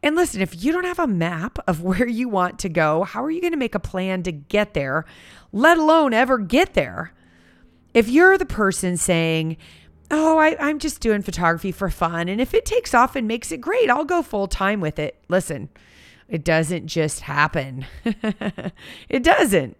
And 0.02 0.16
listen, 0.16 0.40
if 0.40 0.64
you 0.64 0.72
don't 0.72 0.82
have 0.82 0.98
a 0.98 1.06
map 1.06 1.60
of 1.68 1.82
where 1.84 2.08
you 2.08 2.28
want 2.28 2.58
to 2.58 2.68
go, 2.68 3.04
how 3.04 3.22
are 3.22 3.30
you 3.30 3.40
going 3.40 3.52
to 3.52 3.56
make 3.56 3.76
a 3.76 3.78
plan 3.78 4.24
to 4.24 4.32
get 4.32 4.74
there, 4.74 5.04
let 5.52 5.78
alone 5.78 6.12
ever 6.12 6.36
get 6.36 6.74
there? 6.74 7.12
If 7.94 8.08
you're 8.08 8.38
the 8.38 8.46
person 8.46 8.96
saying, 8.96 9.56
oh, 10.10 10.38
I, 10.38 10.56
I'm 10.58 10.78
just 10.78 11.00
doing 11.00 11.22
photography 11.22 11.72
for 11.72 11.90
fun. 11.90 12.28
And 12.28 12.40
if 12.40 12.54
it 12.54 12.64
takes 12.64 12.94
off 12.94 13.16
and 13.16 13.28
makes 13.28 13.52
it 13.52 13.60
great, 13.60 13.90
I'll 13.90 14.04
go 14.04 14.22
full 14.22 14.48
time 14.48 14.80
with 14.80 14.98
it. 14.98 15.16
Listen, 15.28 15.68
it 16.28 16.44
doesn't 16.44 16.86
just 16.86 17.20
happen. 17.20 17.86
it 19.08 19.22
doesn't. 19.22 19.76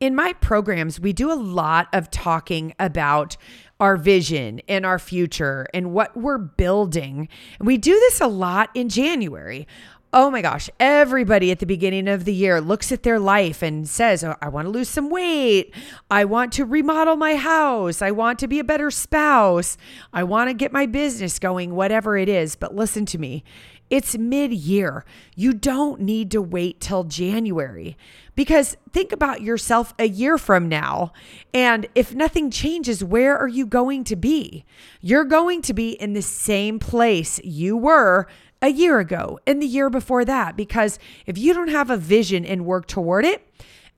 In 0.00 0.14
my 0.14 0.32
programs, 0.34 1.00
we 1.00 1.12
do 1.12 1.32
a 1.32 1.34
lot 1.34 1.88
of 1.92 2.10
talking 2.10 2.72
about 2.78 3.36
our 3.80 3.96
vision 3.96 4.60
and 4.68 4.86
our 4.86 4.98
future 4.98 5.66
and 5.74 5.92
what 5.92 6.16
we're 6.16 6.38
building. 6.38 7.28
And 7.58 7.66
we 7.66 7.76
do 7.78 7.92
this 7.92 8.20
a 8.20 8.28
lot 8.28 8.70
in 8.74 8.88
January. 8.88 9.66
Oh 10.10 10.30
my 10.30 10.40
gosh, 10.40 10.70
everybody 10.80 11.50
at 11.50 11.58
the 11.58 11.66
beginning 11.66 12.08
of 12.08 12.24
the 12.24 12.32
year 12.32 12.62
looks 12.62 12.90
at 12.90 13.02
their 13.02 13.18
life 13.18 13.60
and 13.60 13.86
says, 13.86 14.24
oh, 14.24 14.36
I 14.40 14.48
want 14.48 14.64
to 14.64 14.70
lose 14.70 14.88
some 14.88 15.10
weight. 15.10 15.74
I 16.10 16.24
want 16.24 16.54
to 16.54 16.64
remodel 16.64 17.16
my 17.16 17.34
house. 17.34 18.00
I 18.00 18.10
want 18.12 18.38
to 18.38 18.48
be 18.48 18.58
a 18.58 18.64
better 18.64 18.90
spouse. 18.90 19.76
I 20.10 20.24
want 20.24 20.48
to 20.48 20.54
get 20.54 20.72
my 20.72 20.86
business 20.86 21.38
going, 21.38 21.74
whatever 21.74 22.16
it 22.16 22.30
is. 22.30 22.56
But 22.56 22.74
listen 22.74 23.04
to 23.04 23.18
me, 23.18 23.44
it's 23.90 24.16
mid 24.16 24.50
year. 24.52 25.04
You 25.36 25.52
don't 25.52 26.00
need 26.00 26.30
to 26.30 26.40
wait 26.40 26.80
till 26.80 27.04
January 27.04 27.98
because 28.34 28.78
think 28.92 29.12
about 29.12 29.42
yourself 29.42 29.92
a 29.98 30.08
year 30.08 30.38
from 30.38 30.70
now. 30.70 31.12
And 31.52 31.86
if 31.94 32.14
nothing 32.14 32.50
changes, 32.50 33.04
where 33.04 33.36
are 33.36 33.48
you 33.48 33.66
going 33.66 34.04
to 34.04 34.16
be? 34.16 34.64
You're 35.02 35.24
going 35.24 35.60
to 35.62 35.74
be 35.74 35.90
in 35.90 36.14
the 36.14 36.22
same 36.22 36.78
place 36.78 37.40
you 37.44 37.76
were 37.76 38.26
a 38.60 38.68
year 38.68 38.98
ago 38.98 39.38
and 39.46 39.62
the 39.62 39.66
year 39.66 39.90
before 39.90 40.24
that. 40.24 40.56
Because 40.56 40.98
if 41.26 41.38
you 41.38 41.54
don't 41.54 41.68
have 41.68 41.90
a 41.90 41.96
vision 41.96 42.44
and 42.44 42.66
work 42.66 42.86
toward 42.86 43.24
it, 43.24 43.44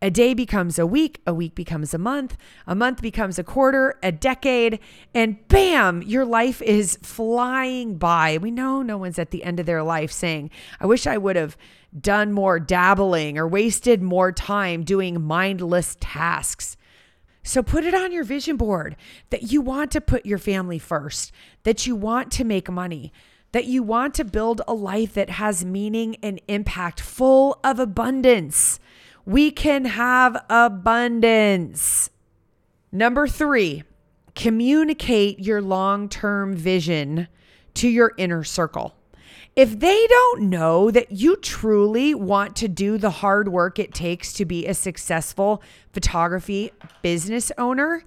a 0.02 0.10
day 0.10 0.32
becomes 0.32 0.78
a 0.78 0.86
week, 0.86 1.20
a 1.26 1.34
week 1.34 1.54
becomes 1.54 1.92
a 1.92 1.98
month, 1.98 2.38
a 2.66 2.74
month 2.74 3.02
becomes 3.02 3.38
a 3.38 3.44
quarter, 3.44 3.98
a 4.02 4.10
decade, 4.10 4.78
and 5.14 5.46
bam, 5.48 6.00
your 6.02 6.24
life 6.24 6.62
is 6.62 6.98
flying 7.02 7.98
by. 7.98 8.38
We 8.38 8.50
know 8.50 8.80
no 8.80 8.96
one's 8.96 9.18
at 9.18 9.30
the 9.30 9.44
end 9.44 9.60
of 9.60 9.66
their 9.66 9.82
life 9.82 10.10
saying, 10.10 10.50
I 10.80 10.86
wish 10.86 11.06
I 11.06 11.18
would 11.18 11.36
have 11.36 11.56
done 11.98 12.32
more 12.32 12.58
dabbling 12.58 13.36
or 13.36 13.46
wasted 13.46 14.00
more 14.00 14.32
time 14.32 14.84
doing 14.84 15.20
mindless 15.20 15.98
tasks. 16.00 16.78
So 17.42 17.62
put 17.62 17.84
it 17.84 17.94
on 17.94 18.12
your 18.12 18.24
vision 18.24 18.56
board 18.56 18.96
that 19.30 19.52
you 19.52 19.60
want 19.60 19.90
to 19.92 20.00
put 20.00 20.24
your 20.24 20.38
family 20.38 20.78
first, 20.78 21.32
that 21.64 21.86
you 21.86 21.96
want 21.96 22.30
to 22.32 22.44
make 22.44 22.70
money, 22.70 23.12
that 23.52 23.66
you 23.66 23.82
want 23.82 24.14
to 24.14 24.24
build 24.24 24.62
a 24.66 24.74
life 24.74 25.14
that 25.14 25.30
has 25.30 25.64
meaning 25.64 26.16
and 26.22 26.40
impact, 26.48 27.00
full 27.00 27.58
of 27.64 27.78
abundance. 27.78 28.78
We 29.24 29.50
can 29.50 29.84
have 29.86 30.44
abundance. 30.48 32.10
Number 32.92 33.28
three, 33.28 33.84
communicate 34.34 35.38
your 35.40 35.60
long 35.60 36.08
term 36.08 36.54
vision 36.54 37.28
to 37.74 37.88
your 37.88 38.12
inner 38.16 38.44
circle. 38.44 38.94
If 39.56 39.80
they 39.80 40.06
don't 40.06 40.48
know 40.48 40.90
that 40.90 41.12
you 41.12 41.36
truly 41.36 42.14
want 42.14 42.56
to 42.56 42.68
do 42.68 42.98
the 42.98 43.10
hard 43.10 43.48
work 43.48 43.78
it 43.78 43.92
takes 43.92 44.32
to 44.34 44.44
be 44.44 44.66
a 44.66 44.74
successful 44.74 45.62
photography 45.92 46.70
business 47.02 47.50
owner, 47.58 48.04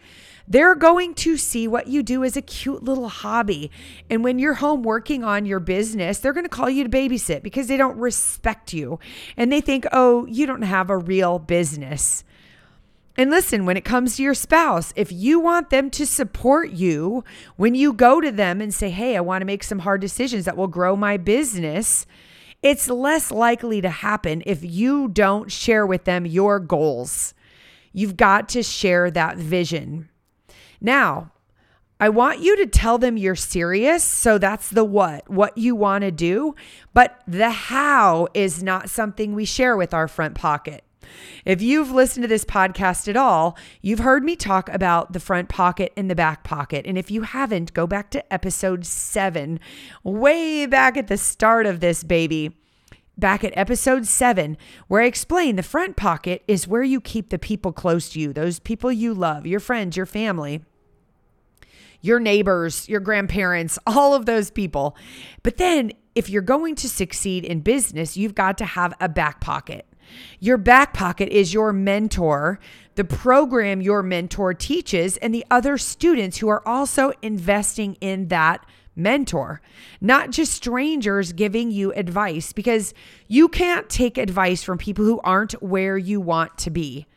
they're 0.48 0.76
going 0.76 1.14
to 1.16 1.38
see 1.38 1.68
what 1.68 1.88
you 1.88 2.04
do 2.04 2.24
as 2.24 2.36
a 2.36 2.42
cute 2.42 2.84
little 2.84 3.10
hobby. 3.10 3.72
And 4.10 4.24
when 4.24 4.40
you're 4.40 4.56
home 4.56 4.84
working 4.84 5.24
on 5.24 5.46
your 5.46 5.60
business, 5.60 6.20
they're 6.20 6.34
going 6.34 6.46
to 6.46 6.50
call 6.50 6.70
you 6.70 6.84
to 6.84 6.90
babysit 6.90 7.44
because 7.44 7.68
they 7.68 7.78
don't 7.78 7.98
respect 7.98 8.74
you 8.74 9.00
and 9.38 9.52
they 9.52 9.62
think, 9.62 9.86
oh, 9.92 10.26
you 10.26 10.46
don't 10.46 10.64
have 10.64 10.90
a 10.90 10.98
real 10.98 11.40
business. 11.40 12.24
And 13.16 13.30
listen, 13.30 13.66
when 13.66 13.78
it 13.78 13.86
comes 13.86 14.16
to 14.16 14.24
your 14.24 14.34
spouse, 14.34 14.92
if 14.96 15.12
you 15.12 15.40
want 15.40 15.70
them 15.70 15.92
to 15.92 16.06
support 16.06 16.72
you 16.72 17.24
when 17.58 17.76
you 17.76 17.94
go 17.94 18.20
to 18.20 18.32
them 18.32 18.60
and 18.60 18.74
say, 18.74 18.90
Hey, 18.90 19.16
I 19.16 19.22
want 19.22 19.42
to 19.42 19.46
make 19.46 19.64
some 19.64 19.80
hard 19.80 20.02
decisions 20.02 20.46
that 20.46 20.58
will 20.58 20.68
grow 20.68 20.96
my 20.96 21.18
business, 21.18 22.08
it's 22.64 22.90
less 22.90 23.30
likely 23.30 23.82
to 23.82 23.90
happen 23.90 24.42
if 24.46 24.64
you 24.64 25.10
don't 25.10 25.52
share 25.52 25.86
with 25.86 26.06
them 26.06 26.26
your 26.26 26.60
goals. 26.60 27.36
You've 27.92 28.18
got 28.18 28.50
to 28.50 28.64
share 28.64 29.12
that 29.12 29.38
vision. 29.38 30.10
Now, 30.84 31.32
I 32.00 32.10
want 32.10 32.40
you 32.40 32.58
to 32.58 32.66
tell 32.66 32.98
them 32.98 33.16
you're 33.16 33.34
serious. 33.34 34.04
So 34.04 34.38
that's 34.38 34.70
the 34.70 34.84
what, 34.84 35.30
what 35.30 35.58
you 35.58 35.74
want 35.74 36.02
to 36.02 36.12
do. 36.12 36.54
But 36.94 37.22
the 37.26 37.50
how 37.50 38.28
is 38.34 38.62
not 38.62 38.90
something 38.90 39.34
we 39.34 39.46
share 39.46 39.78
with 39.78 39.94
our 39.94 40.10
front 40.10 40.36
pocket. 40.36 40.84
If 41.46 41.62
you've 41.62 41.92
listened 41.92 42.24
to 42.24 42.28
this 42.28 42.44
podcast 42.44 43.08
at 43.08 43.16
all, 43.16 43.58
you've 43.82 44.00
heard 44.00 44.24
me 44.24 44.36
talk 44.36 44.68
about 44.70 45.14
the 45.14 45.20
front 45.20 45.48
pocket 45.48 45.94
and 45.96 46.10
the 46.10 46.16
back 46.16 46.44
pocket. 46.44 46.86
And 46.86 46.98
if 46.98 47.10
you 47.10 47.22
haven't, 47.22 47.74
go 47.74 47.88
back 47.88 48.10
to 48.12 48.34
episode 48.34 48.86
seven, 48.86 49.60
way 50.04 50.66
back 50.66 50.98
at 50.98 51.08
the 51.08 51.18
start 51.18 51.66
of 51.66 51.80
this 51.80 52.04
baby 52.04 52.58
back 53.18 53.44
at 53.44 53.56
episode 53.56 54.08
seven, 54.08 54.58
where 54.88 55.04
I 55.04 55.06
explain 55.06 55.56
the 55.56 55.64
front 55.64 55.96
pocket 55.96 56.44
is 56.48 56.68
where 56.68 56.84
you 56.84 57.00
keep 57.00 57.30
the 57.30 57.38
people 57.38 57.72
close 57.72 58.10
to 58.10 58.20
you, 58.20 58.34
those 58.34 58.60
people 58.60 58.92
you 58.92 59.14
love, 59.14 59.46
your 59.46 59.60
friends, 59.60 59.96
your 59.96 60.08
family 60.08 60.64
your 62.04 62.20
neighbors, 62.20 62.88
your 62.88 63.00
grandparents, 63.00 63.80
all 63.88 64.14
of 64.14 64.28
those 64.28 64.52
people. 64.52 64.96
But 65.42 65.58
then 65.58 65.94
if 66.14 66.30
you're 66.30 66.44
going 66.44 66.76
to 66.76 66.90
succeed 66.90 67.44
in 67.44 67.62
business, 67.62 68.16
you've 68.16 68.36
got 68.36 68.60
to 68.60 68.66
have 68.66 68.94
a 69.00 69.10
back 69.10 69.42
pocket. 69.42 69.88
Your 70.40 70.58
back 70.58 70.94
pocket 70.94 71.30
is 71.30 71.56
your 71.56 71.74
mentor, 71.74 72.60
the 72.94 73.04
program 73.04 73.82
your 73.82 74.04
mentor 74.04 74.54
teaches, 74.54 75.18
and 75.18 75.34
the 75.34 75.46
other 75.50 75.78
students 75.80 76.38
who 76.38 76.50
are 76.50 76.68
also 76.68 77.14
investing 77.24 77.96
in 77.96 78.28
that 78.28 78.64
mentor, 78.96 79.60
not 80.02 80.30
just 80.30 80.54
strangers 80.54 81.34
giving 81.34 81.72
you 81.72 81.92
advice, 81.94 82.54
because 82.54 82.94
you 83.28 83.48
can't 83.48 83.90
take 83.90 84.20
advice 84.20 84.62
from 84.62 84.78
people 84.78 85.04
who 85.06 85.20
aren't 85.22 85.54
where 85.64 85.98
you 85.98 86.22
want 86.22 86.58
to 86.60 86.70
be. 86.70 87.08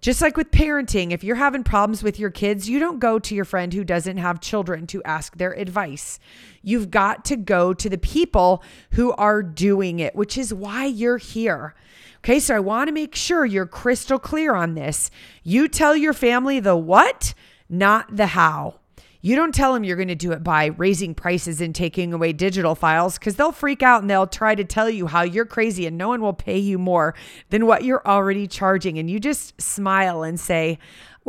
Just 0.00 0.22
like 0.22 0.36
with 0.36 0.52
parenting, 0.52 1.10
if 1.10 1.24
you're 1.24 1.36
having 1.36 1.64
problems 1.64 2.04
with 2.04 2.20
your 2.20 2.30
kids, 2.30 2.68
you 2.68 2.78
don't 2.78 3.00
go 3.00 3.18
to 3.18 3.34
your 3.34 3.44
friend 3.44 3.74
who 3.74 3.82
doesn't 3.82 4.18
have 4.18 4.40
children 4.40 4.86
to 4.88 5.02
ask 5.02 5.36
their 5.36 5.52
advice. 5.52 6.20
You've 6.62 6.90
got 6.90 7.24
to 7.26 7.36
go 7.36 7.74
to 7.74 7.88
the 7.88 7.98
people 7.98 8.62
who 8.92 9.12
are 9.12 9.42
doing 9.42 9.98
it, 9.98 10.14
which 10.14 10.38
is 10.38 10.54
why 10.54 10.84
you're 10.84 11.18
here. 11.18 11.74
Okay, 12.18 12.38
so 12.38 12.54
I 12.54 12.60
want 12.60 12.86
to 12.88 12.92
make 12.92 13.16
sure 13.16 13.44
you're 13.44 13.66
crystal 13.66 14.20
clear 14.20 14.54
on 14.54 14.74
this. 14.74 15.10
You 15.42 15.66
tell 15.66 15.96
your 15.96 16.12
family 16.12 16.60
the 16.60 16.76
what, 16.76 17.34
not 17.68 18.16
the 18.16 18.26
how. 18.26 18.77
You 19.20 19.34
don't 19.34 19.54
tell 19.54 19.74
them 19.74 19.82
you're 19.82 19.96
going 19.96 20.08
to 20.08 20.14
do 20.14 20.30
it 20.30 20.44
by 20.44 20.66
raising 20.66 21.12
prices 21.12 21.60
and 21.60 21.74
taking 21.74 22.12
away 22.12 22.32
digital 22.32 22.76
files 22.76 23.18
because 23.18 23.34
they'll 23.34 23.50
freak 23.50 23.82
out 23.82 24.00
and 24.00 24.08
they'll 24.08 24.28
try 24.28 24.54
to 24.54 24.62
tell 24.62 24.88
you 24.88 25.08
how 25.08 25.22
you're 25.22 25.44
crazy 25.44 25.86
and 25.86 25.98
no 25.98 26.08
one 26.08 26.20
will 26.20 26.32
pay 26.32 26.58
you 26.58 26.78
more 26.78 27.14
than 27.50 27.66
what 27.66 27.82
you're 27.82 28.06
already 28.06 28.46
charging. 28.46 28.96
And 28.96 29.10
you 29.10 29.18
just 29.18 29.60
smile 29.60 30.22
and 30.22 30.38
say, 30.38 30.78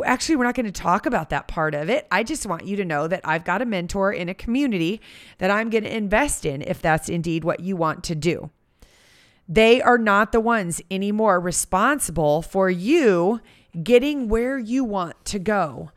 actually, 0.04 0.36
we're 0.36 0.44
not 0.44 0.54
going 0.54 0.66
to 0.66 0.72
talk 0.72 1.04
about 1.04 1.30
that 1.30 1.48
part 1.48 1.74
of 1.74 1.90
it. 1.90 2.06
I 2.12 2.22
just 2.22 2.46
want 2.46 2.64
you 2.64 2.76
to 2.76 2.84
know 2.84 3.08
that 3.08 3.22
I've 3.24 3.44
got 3.44 3.60
a 3.60 3.66
mentor 3.66 4.12
in 4.12 4.28
a 4.28 4.34
community 4.34 5.00
that 5.38 5.50
I'm 5.50 5.68
going 5.68 5.84
to 5.84 5.96
invest 5.96 6.46
in 6.46 6.62
if 6.62 6.80
that's 6.80 7.08
indeed 7.08 7.42
what 7.42 7.58
you 7.58 7.74
want 7.74 8.04
to 8.04 8.14
do. 8.14 8.50
They 9.48 9.82
are 9.82 9.98
not 9.98 10.30
the 10.30 10.38
ones 10.38 10.80
anymore 10.92 11.40
responsible 11.40 12.40
for 12.40 12.70
you 12.70 13.40
getting 13.82 14.28
where 14.28 14.58
you 14.58 14.84
want 14.84 15.24
to 15.24 15.40
go. 15.40 15.90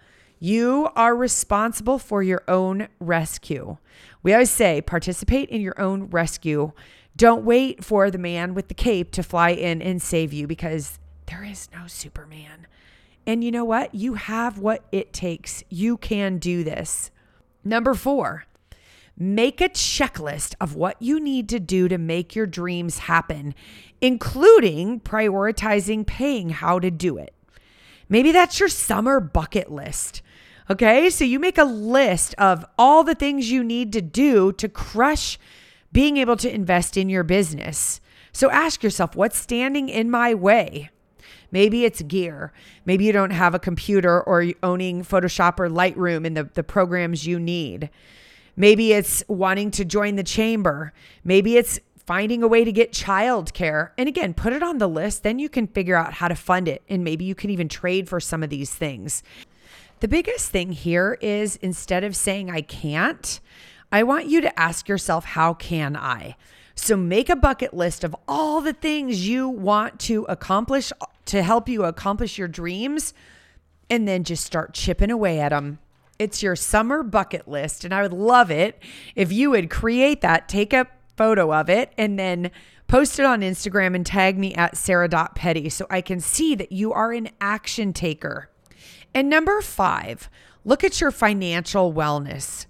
You 0.45 0.89
are 0.97 1.15
responsible 1.15 1.97
for 1.97 2.21
your 2.21 2.43
own 2.49 2.89
rescue. 2.99 3.77
We 4.23 4.33
always 4.33 4.49
say 4.49 4.81
participate 4.81 5.47
in 5.47 5.61
your 5.61 5.79
own 5.79 6.07
rescue. 6.07 6.73
Don't 7.15 7.45
wait 7.45 7.81
for 7.81 8.11
the 8.11 8.17
man 8.17 8.53
with 8.53 8.67
the 8.67 8.73
cape 8.73 9.13
to 9.13 9.23
fly 9.23 9.51
in 9.51 9.81
and 9.81 10.01
save 10.01 10.33
you 10.33 10.45
because 10.45 10.99
there 11.27 11.45
is 11.45 11.69
no 11.73 11.87
Superman. 11.87 12.67
And 13.25 13.41
you 13.41 13.51
know 13.51 13.63
what? 13.63 13.95
You 13.95 14.15
have 14.15 14.59
what 14.59 14.83
it 14.91 15.13
takes. 15.13 15.63
You 15.69 15.95
can 15.95 16.39
do 16.39 16.65
this. 16.65 17.09
Number 17.63 17.93
four, 17.93 18.43
make 19.17 19.61
a 19.61 19.69
checklist 19.69 20.55
of 20.59 20.75
what 20.75 21.01
you 21.01 21.21
need 21.21 21.47
to 21.47 21.59
do 21.61 21.87
to 21.87 21.97
make 21.97 22.35
your 22.35 22.47
dreams 22.47 22.99
happen, 22.99 23.55
including 24.01 24.99
prioritizing 24.99 26.05
paying 26.05 26.49
how 26.49 26.79
to 26.79 26.91
do 26.91 27.17
it. 27.17 27.33
Maybe 28.09 28.33
that's 28.33 28.59
your 28.59 28.67
summer 28.67 29.21
bucket 29.21 29.71
list. 29.71 30.21
Okay. 30.73 31.11
So 31.11 31.23
you 31.23 31.37
make 31.37 31.59
a 31.59 31.65
list 31.65 32.33
of 32.39 32.65
all 32.79 33.03
the 33.03 33.13
things 33.13 33.51
you 33.51 33.63
need 33.63 33.93
to 33.93 34.01
do 34.01 34.51
to 34.53 34.67
crush 34.67 35.37
being 35.91 36.17
able 36.17 36.35
to 36.37 36.51
invest 36.51 36.97
in 36.97 37.09
your 37.09 37.23
business. 37.23 38.01
So 38.31 38.49
ask 38.49 38.81
yourself, 38.81 39.15
what's 39.15 39.37
standing 39.37 39.87
in 39.87 40.09
my 40.09 40.33
way? 40.33 40.89
Maybe 41.51 41.85
it's 41.85 42.01
gear. 42.01 42.51
Maybe 42.85 43.05
you 43.05 43.13
don't 43.13 43.29
have 43.29 43.53
a 43.53 43.59
computer 43.59 44.19
or 44.19 44.47
owning 44.63 45.03
Photoshop 45.03 45.59
or 45.59 45.69
Lightroom 45.69 46.25
and 46.25 46.35
the, 46.35 46.45
the 46.45 46.63
programs 46.63 47.27
you 47.27 47.39
need. 47.39 47.91
Maybe 48.55 48.93
it's 48.93 49.23
wanting 49.27 49.69
to 49.71 49.85
join 49.85 50.15
the 50.15 50.23
chamber. 50.23 50.91
Maybe 51.23 51.55
it's 51.55 51.79
finding 52.07 52.41
a 52.41 52.47
way 52.47 52.63
to 52.63 52.71
get 52.71 52.91
childcare. 52.91 53.91
And 53.95 54.09
again, 54.09 54.33
put 54.33 54.53
it 54.53 54.63
on 54.63 54.79
the 54.79 54.89
list. 54.89 55.21
Then 55.21 55.37
you 55.37 55.49
can 55.49 55.67
figure 55.67 55.95
out 55.95 56.13
how 56.13 56.29
to 56.29 56.35
fund 56.35 56.67
it. 56.67 56.81
And 56.89 57.03
maybe 57.03 57.25
you 57.25 57.35
can 57.35 57.51
even 57.51 57.69
trade 57.69 58.09
for 58.09 58.19
some 58.19 58.41
of 58.41 58.49
these 58.49 58.73
things. 58.73 59.21
The 60.03 60.09
biggest 60.09 60.51
thing 60.51 60.73
here 60.73 61.17
is 61.21 61.55
instead 61.55 62.03
of 62.03 62.13
saying 62.13 62.51
I 62.51 62.59
can't, 62.59 63.39
I 63.89 64.03
want 64.03 64.25
you 64.25 64.41
to 64.41 64.59
ask 64.59 64.89
yourself, 64.89 65.23
how 65.23 65.53
can 65.53 65.95
I? 65.95 66.35
So 66.75 66.97
make 66.97 67.29
a 67.29 67.37
bucket 67.37 67.73
list 67.73 68.03
of 68.03 68.13
all 68.27 68.59
the 68.59 68.73
things 68.73 69.25
you 69.29 69.47
want 69.47 70.01
to 70.01 70.25
accomplish 70.27 70.91
to 71.27 71.41
help 71.41 71.69
you 71.69 71.85
accomplish 71.85 72.37
your 72.37 72.49
dreams 72.49 73.13
and 73.89 74.05
then 74.05 74.25
just 74.25 74.43
start 74.43 74.73
chipping 74.73 75.09
away 75.09 75.39
at 75.39 75.51
them. 75.51 75.79
It's 76.19 76.43
your 76.43 76.57
summer 76.57 77.01
bucket 77.01 77.47
list. 77.47 77.85
And 77.85 77.93
I 77.93 78.01
would 78.01 78.11
love 78.11 78.51
it 78.51 78.83
if 79.15 79.31
you 79.31 79.51
would 79.51 79.69
create 79.69 80.19
that, 80.19 80.49
take 80.49 80.73
a 80.73 80.87
photo 81.15 81.53
of 81.53 81.69
it, 81.69 81.93
and 81.97 82.19
then 82.19 82.51
post 82.89 83.19
it 83.19 83.25
on 83.25 83.39
Instagram 83.39 83.95
and 83.95 84.05
tag 84.05 84.37
me 84.37 84.53
at 84.53 84.75
sarah.petty 84.75 85.69
so 85.69 85.87
I 85.89 86.01
can 86.01 86.19
see 86.19 86.55
that 86.55 86.73
you 86.73 86.91
are 86.91 87.13
an 87.13 87.29
action 87.39 87.93
taker. 87.93 88.49
And 89.13 89.29
number 89.29 89.61
five, 89.61 90.29
look 90.65 90.83
at 90.83 90.99
your 90.99 91.11
financial 91.11 91.93
wellness. 91.93 92.65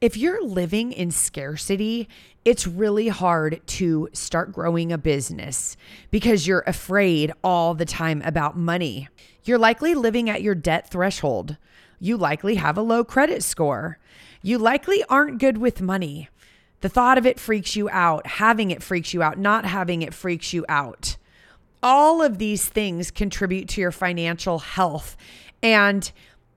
If 0.00 0.16
you're 0.16 0.42
living 0.42 0.92
in 0.92 1.10
scarcity, 1.10 2.08
it's 2.44 2.66
really 2.66 3.08
hard 3.08 3.60
to 3.66 4.08
start 4.14 4.52
growing 4.52 4.90
a 4.90 4.98
business 4.98 5.76
because 6.10 6.46
you're 6.46 6.64
afraid 6.66 7.32
all 7.44 7.74
the 7.74 7.84
time 7.84 8.22
about 8.22 8.56
money. 8.56 9.08
You're 9.44 9.58
likely 9.58 9.94
living 9.94 10.30
at 10.30 10.40
your 10.40 10.54
debt 10.54 10.88
threshold. 10.88 11.58
You 11.98 12.16
likely 12.16 12.54
have 12.54 12.78
a 12.78 12.82
low 12.82 13.04
credit 13.04 13.42
score. 13.42 13.98
You 14.42 14.56
likely 14.56 15.04
aren't 15.10 15.38
good 15.38 15.58
with 15.58 15.82
money. 15.82 16.30
The 16.80 16.88
thought 16.88 17.18
of 17.18 17.26
it 17.26 17.38
freaks 17.38 17.76
you 17.76 17.90
out. 17.90 18.26
Having 18.26 18.70
it 18.70 18.82
freaks 18.82 19.12
you 19.12 19.22
out. 19.22 19.38
Not 19.38 19.66
having 19.66 20.00
it 20.00 20.14
freaks 20.14 20.54
you 20.54 20.64
out. 20.66 21.18
All 21.82 22.22
of 22.22 22.38
these 22.38 22.66
things 22.66 23.10
contribute 23.10 23.68
to 23.70 23.82
your 23.82 23.92
financial 23.92 24.60
health. 24.60 25.16
And 25.62 26.10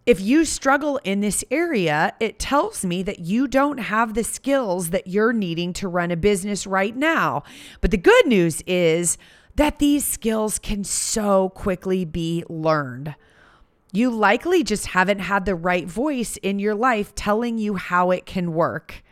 if 0.06 0.20
you 0.20 0.44
struggle 0.44 1.00
in 1.04 1.22
this 1.22 1.46
area, 1.50 2.14
it 2.20 2.38
tells 2.38 2.84
me 2.84 3.04
that 3.04 3.20
you 3.20 3.48
don't 3.48 3.78
have 3.78 4.14
the 4.14 4.24
skills 4.24 4.90
that 4.90 5.08
you're 5.08 5.32
needing 5.34 5.72
to 5.74 5.88
run 5.88 6.12
a 6.12 6.18
business 6.18 6.68
right 6.68 6.96
now. 6.96 7.44
But 7.80 7.92
the 7.92 7.98
good 7.98 8.28
news 8.28 8.62
is 8.68 9.18
that 9.56 9.80
these 9.80 10.06
skills 10.06 10.60
can 10.60 10.84
so 10.84 11.50
quickly 11.50 12.04
be 12.04 12.44
learned. 12.50 13.16
You 13.94 14.10
likely 14.10 14.64
just 14.64 14.88
haven't 14.88 15.20
had 15.20 15.46
the 15.46 15.56
right 15.56 15.86
voice 15.86 16.38
in 16.38 16.60
your 16.60 16.76
life 16.76 17.16
telling 17.16 17.58
you 17.58 17.76
how 17.76 18.12
it 18.12 18.26
can 18.26 18.54
work. 18.54 19.04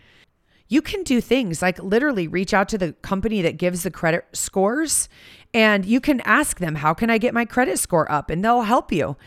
You 0.67 0.82
can 0.82 1.04
do 1.04 1.21
things 1.21 1.62
like 1.62 1.82
literally 1.82 2.27
reach 2.27 2.54
out 2.54 2.67
to 2.69 2.77
the 2.77 2.93
company 2.93 3.41
that 3.43 3.58
gives 3.58 3.84
the 3.84 3.91
credit 3.91 4.25
scores 4.34 5.08
and 5.54 5.86
you 5.86 6.01
can 6.01 6.21
ask 6.21 6.60
them, 6.60 6.75
How 6.75 6.93
can 6.93 7.10
I 7.10 7.17
get 7.17 7.34
my 7.34 7.45
credit 7.45 7.77
score 7.77 8.12
up? 8.12 8.30
And 8.30 8.43
they'll 8.43 8.63
help 8.63 8.91
you. 8.91 9.17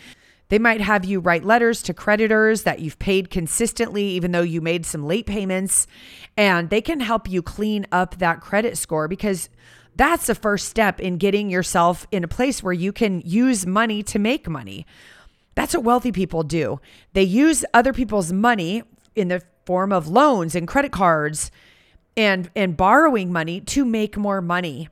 They 0.54 0.60
might 0.60 0.82
have 0.82 1.04
you 1.04 1.18
write 1.18 1.44
letters 1.44 1.82
to 1.82 1.92
creditors 1.92 2.62
that 2.62 2.78
you've 2.78 3.00
paid 3.00 3.28
consistently, 3.28 4.04
even 4.10 4.30
though 4.30 4.42
you 4.42 4.60
made 4.60 4.86
some 4.86 5.04
late 5.04 5.26
payments, 5.26 5.88
and 6.36 6.70
they 6.70 6.80
can 6.80 7.00
help 7.00 7.28
you 7.28 7.42
clean 7.42 7.88
up 7.90 8.18
that 8.18 8.40
credit 8.40 8.78
score 8.78 9.08
because 9.08 9.48
that's 9.96 10.28
the 10.28 10.34
first 10.36 10.68
step 10.68 11.00
in 11.00 11.16
getting 11.16 11.50
yourself 11.50 12.06
in 12.12 12.22
a 12.22 12.28
place 12.28 12.62
where 12.62 12.72
you 12.72 12.92
can 12.92 13.20
use 13.24 13.66
money 13.66 14.00
to 14.04 14.20
make 14.20 14.48
money. 14.48 14.86
That's 15.56 15.74
what 15.74 15.82
wealthy 15.82 16.12
people 16.12 16.44
do. 16.44 16.78
They 17.14 17.24
use 17.24 17.64
other 17.74 17.92
people's 17.92 18.32
money 18.32 18.84
in 19.16 19.26
the 19.26 19.42
form 19.66 19.92
of 19.92 20.06
loans 20.06 20.54
and 20.54 20.68
credit 20.68 20.92
cards 20.92 21.50
and 22.16 22.48
and 22.54 22.76
borrowing 22.76 23.32
money 23.32 23.60
to 23.60 23.84
make 23.84 24.16
more 24.16 24.40
money. 24.40 24.88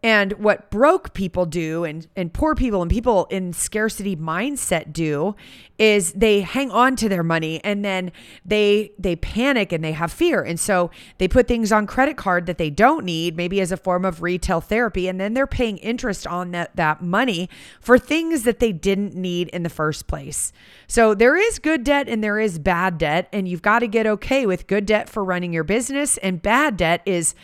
And 0.00 0.34
what 0.34 0.70
broke 0.70 1.12
people 1.12 1.44
do 1.44 1.82
and, 1.82 2.06
and 2.14 2.32
poor 2.32 2.54
people 2.54 2.82
and 2.82 2.90
people 2.90 3.26
in 3.30 3.52
scarcity 3.52 4.14
mindset 4.14 4.92
do 4.92 5.34
is 5.76 6.12
they 6.12 6.40
hang 6.40 6.70
on 6.70 6.94
to 6.96 7.08
their 7.08 7.24
money 7.24 7.60
and 7.64 7.84
then 7.84 8.12
they 8.44 8.92
they 8.96 9.16
panic 9.16 9.72
and 9.72 9.82
they 9.82 9.92
have 9.92 10.12
fear. 10.12 10.42
And 10.42 10.58
so 10.58 10.92
they 11.18 11.26
put 11.26 11.48
things 11.48 11.72
on 11.72 11.86
credit 11.86 12.16
card 12.16 12.46
that 12.46 12.58
they 12.58 12.70
don't 12.70 13.04
need, 13.04 13.36
maybe 13.36 13.60
as 13.60 13.72
a 13.72 13.76
form 13.76 14.04
of 14.04 14.22
retail 14.22 14.60
therapy, 14.60 15.08
and 15.08 15.20
then 15.20 15.34
they're 15.34 15.48
paying 15.48 15.78
interest 15.78 16.28
on 16.28 16.52
that, 16.52 16.76
that 16.76 17.02
money 17.02 17.48
for 17.80 17.98
things 17.98 18.44
that 18.44 18.60
they 18.60 18.72
didn't 18.72 19.14
need 19.16 19.48
in 19.48 19.64
the 19.64 19.68
first 19.68 20.06
place. 20.06 20.52
So 20.86 21.12
there 21.12 21.36
is 21.36 21.58
good 21.58 21.82
debt 21.82 22.08
and 22.08 22.22
there 22.22 22.38
is 22.38 22.60
bad 22.60 22.98
debt, 22.98 23.28
and 23.32 23.48
you've 23.48 23.62
got 23.62 23.80
to 23.80 23.88
get 23.88 24.06
okay 24.06 24.46
with 24.46 24.68
good 24.68 24.86
debt 24.86 25.08
for 25.08 25.24
running 25.24 25.52
your 25.52 25.64
business, 25.64 26.18
and 26.18 26.40
bad 26.40 26.76
debt 26.76 27.02
is 27.04 27.34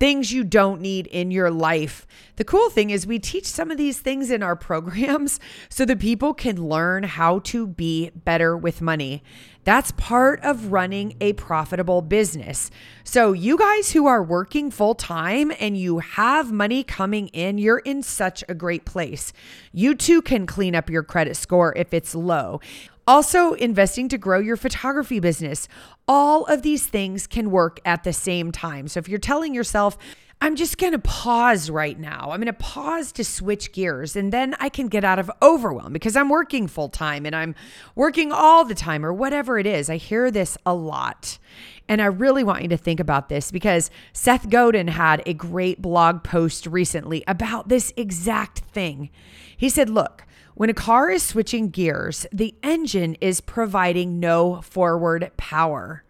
things 0.00 0.32
you 0.32 0.42
don't 0.42 0.80
need 0.80 1.06
in 1.08 1.30
your 1.30 1.50
life. 1.50 2.06
The 2.36 2.44
cool 2.44 2.70
thing 2.70 2.88
is, 2.88 3.06
we 3.06 3.18
teach 3.18 3.44
some 3.44 3.70
of 3.70 3.76
these 3.76 4.00
things 4.00 4.30
in 4.30 4.42
our 4.42 4.56
programs 4.70 5.38
so 5.68 5.84
that 5.84 6.00
people 6.00 6.32
can 6.34 6.56
learn 6.56 7.04
how 7.04 7.40
to 7.40 7.66
be 7.66 8.10
better 8.14 8.56
with 8.56 8.80
money. 8.80 9.22
That's 9.64 9.92
part 9.92 10.40
of 10.40 10.72
running 10.72 11.16
a 11.20 11.34
profitable 11.34 12.00
business. 12.00 12.70
So, 13.04 13.32
you 13.32 13.58
guys 13.58 13.92
who 13.92 14.06
are 14.06 14.22
working 14.22 14.70
full 14.70 14.94
time 14.94 15.52
and 15.60 15.76
you 15.76 15.98
have 15.98 16.50
money 16.50 16.82
coming 16.82 17.28
in, 17.28 17.58
you're 17.58 17.80
in 17.80 18.02
such 18.02 18.42
a 18.48 18.54
great 18.54 18.86
place. 18.86 19.34
You 19.70 19.94
too 19.94 20.22
can 20.22 20.46
clean 20.46 20.74
up 20.74 20.88
your 20.88 21.02
credit 21.02 21.36
score 21.36 21.74
if 21.76 21.92
it's 21.92 22.14
low. 22.14 22.60
Also, 23.10 23.54
investing 23.54 24.08
to 24.08 24.16
grow 24.16 24.38
your 24.38 24.56
photography 24.56 25.18
business. 25.18 25.66
All 26.06 26.44
of 26.44 26.62
these 26.62 26.86
things 26.86 27.26
can 27.26 27.50
work 27.50 27.80
at 27.84 28.04
the 28.04 28.12
same 28.12 28.52
time. 28.52 28.86
So 28.86 29.00
if 29.00 29.08
you're 29.08 29.18
telling 29.18 29.52
yourself, 29.52 29.98
I'm 30.40 30.54
just 30.54 30.78
going 30.78 30.92
to 30.92 31.00
pause 31.00 31.70
right 31.70 31.98
now. 31.98 32.30
I'm 32.30 32.40
going 32.40 32.46
to 32.46 32.52
pause 32.52 33.10
to 33.14 33.24
switch 33.24 33.72
gears 33.72 34.14
and 34.14 34.32
then 34.32 34.54
I 34.60 34.68
can 34.68 34.86
get 34.86 35.02
out 35.02 35.18
of 35.18 35.28
overwhelm 35.42 35.92
because 35.92 36.14
I'm 36.14 36.28
working 36.28 36.68
full 36.68 36.88
time 36.88 37.26
and 37.26 37.34
I'm 37.34 37.56
working 37.96 38.30
all 38.30 38.64
the 38.64 38.76
time 38.76 39.04
or 39.04 39.12
whatever 39.12 39.58
it 39.58 39.66
is. 39.66 39.90
I 39.90 39.96
hear 39.96 40.30
this 40.30 40.56
a 40.64 40.72
lot. 40.72 41.40
And 41.88 42.00
I 42.00 42.06
really 42.06 42.44
want 42.44 42.62
you 42.62 42.68
to 42.68 42.76
think 42.76 43.00
about 43.00 43.28
this 43.28 43.50
because 43.50 43.90
Seth 44.12 44.48
Godin 44.48 44.86
had 44.86 45.20
a 45.26 45.34
great 45.34 45.82
blog 45.82 46.22
post 46.22 46.64
recently 46.68 47.24
about 47.26 47.68
this 47.68 47.92
exact 47.96 48.60
thing. 48.60 49.10
He 49.56 49.68
said, 49.68 49.90
Look, 49.90 50.24
when 50.54 50.70
a 50.70 50.74
car 50.74 51.10
is 51.10 51.22
switching 51.22 51.70
gears, 51.70 52.26
the 52.32 52.54
engine 52.62 53.14
is 53.20 53.40
providing 53.40 54.20
no 54.20 54.60
forward 54.62 55.30
power. 55.36 56.04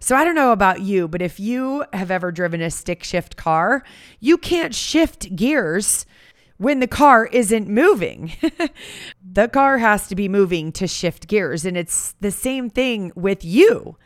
So 0.00 0.14
I 0.14 0.24
don't 0.24 0.34
know 0.34 0.52
about 0.52 0.80
you, 0.80 1.08
but 1.08 1.22
if 1.22 1.40
you 1.40 1.84
have 1.92 2.10
ever 2.10 2.30
driven 2.30 2.60
a 2.60 2.70
stick 2.70 3.02
shift 3.02 3.36
car, 3.36 3.82
you 4.20 4.38
can't 4.38 4.74
shift 4.74 5.34
gears 5.34 6.06
when 6.56 6.80
the 6.80 6.86
car 6.86 7.26
isn't 7.26 7.68
moving. 7.68 8.32
the 9.32 9.48
car 9.48 9.78
has 9.78 10.06
to 10.08 10.14
be 10.14 10.28
moving 10.28 10.70
to 10.72 10.86
shift 10.86 11.26
gears. 11.26 11.64
And 11.64 11.76
it's 11.76 12.14
the 12.20 12.30
same 12.30 12.70
thing 12.70 13.12
with 13.16 13.44
you. 13.44 13.96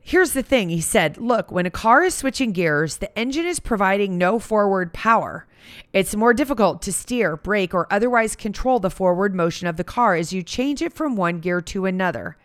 Here's 0.00 0.32
the 0.32 0.42
thing 0.42 0.68
he 0.68 0.80
said, 0.80 1.16
Look, 1.16 1.50
when 1.50 1.66
a 1.66 1.70
car 1.70 2.02
is 2.02 2.14
switching 2.14 2.52
gears, 2.52 2.98
the 2.98 3.16
engine 3.18 3.46
is 3.46 3.60
providing 3.60 4.18
no 4.18 4.38
forward 4.38 4.92
power. 4.92 5.46
It's 5.92 6.14
more 6.14 6.34
difficult 6.34 6.82
to 6.82 6.92
steer, 6.92 7.36
brake, 7.36 7.74
or 7.74 7.86
otherwise 7.90 8.36
control 8.36 8.80
the 8.80 8.90
forward 8.90 9.34
motion 9.34 9.66
of 9.66 9.76
the 9.76 9.84
car 9.84 10.14
as 10.14 10.32
you 10.32 10.42
change 10.42 10.82
it 10.82 10.92
from 10.92 11.16
one 11.16 11.40
gear 11.40 11.60
to 11.60 11.86
another. 11.86 12.36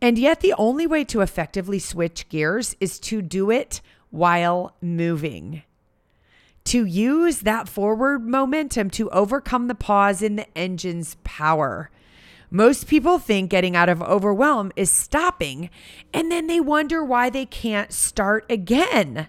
And 0.00 0.18
yet, 0.18 0.40
the 0.40 0.54
only 0.54 0.86
way 0.86 1.04
to 1.04 1.20
effectively 1.20 1.78
switch 1.78 2.28
gears 2.28 2.76
is 2.80 2.98
to 3.00 3.22
do 3.22 3.50
it 3.50 3.80
while 4.10 4.76
moving. 4.80 5.62
To 6.64 6.84
use 6.84 7.40
that 7.40 7.68
forward 7.68 8.26
momentum 8.26 8.90
to 8.90 9.10
overcome 9.10 9.68
the 9.68 9.74
pause 9.74 10.20
in 10.20 10.36
the 10.36 10.58
engine's 10.58 11.16
power. 11.22 11.90
Most 12.50 12.86
people 12.86 13.18
think 13.18 13.50
getting 13.50 13.76
out 13.76 13.88
of 13.88 14.02
overwhelm 14.02 14.72
is 14.76 14.90
stopping, 14.90 15.70
and 16.12 16.30
then 16.30 16.46
they 16.46 16.60
wonder 16.60 17.04
why 17.04 17.30
they 17.30 17.46
can't 17.46 17.92
start 17.92 18.44
again 18.50 19.28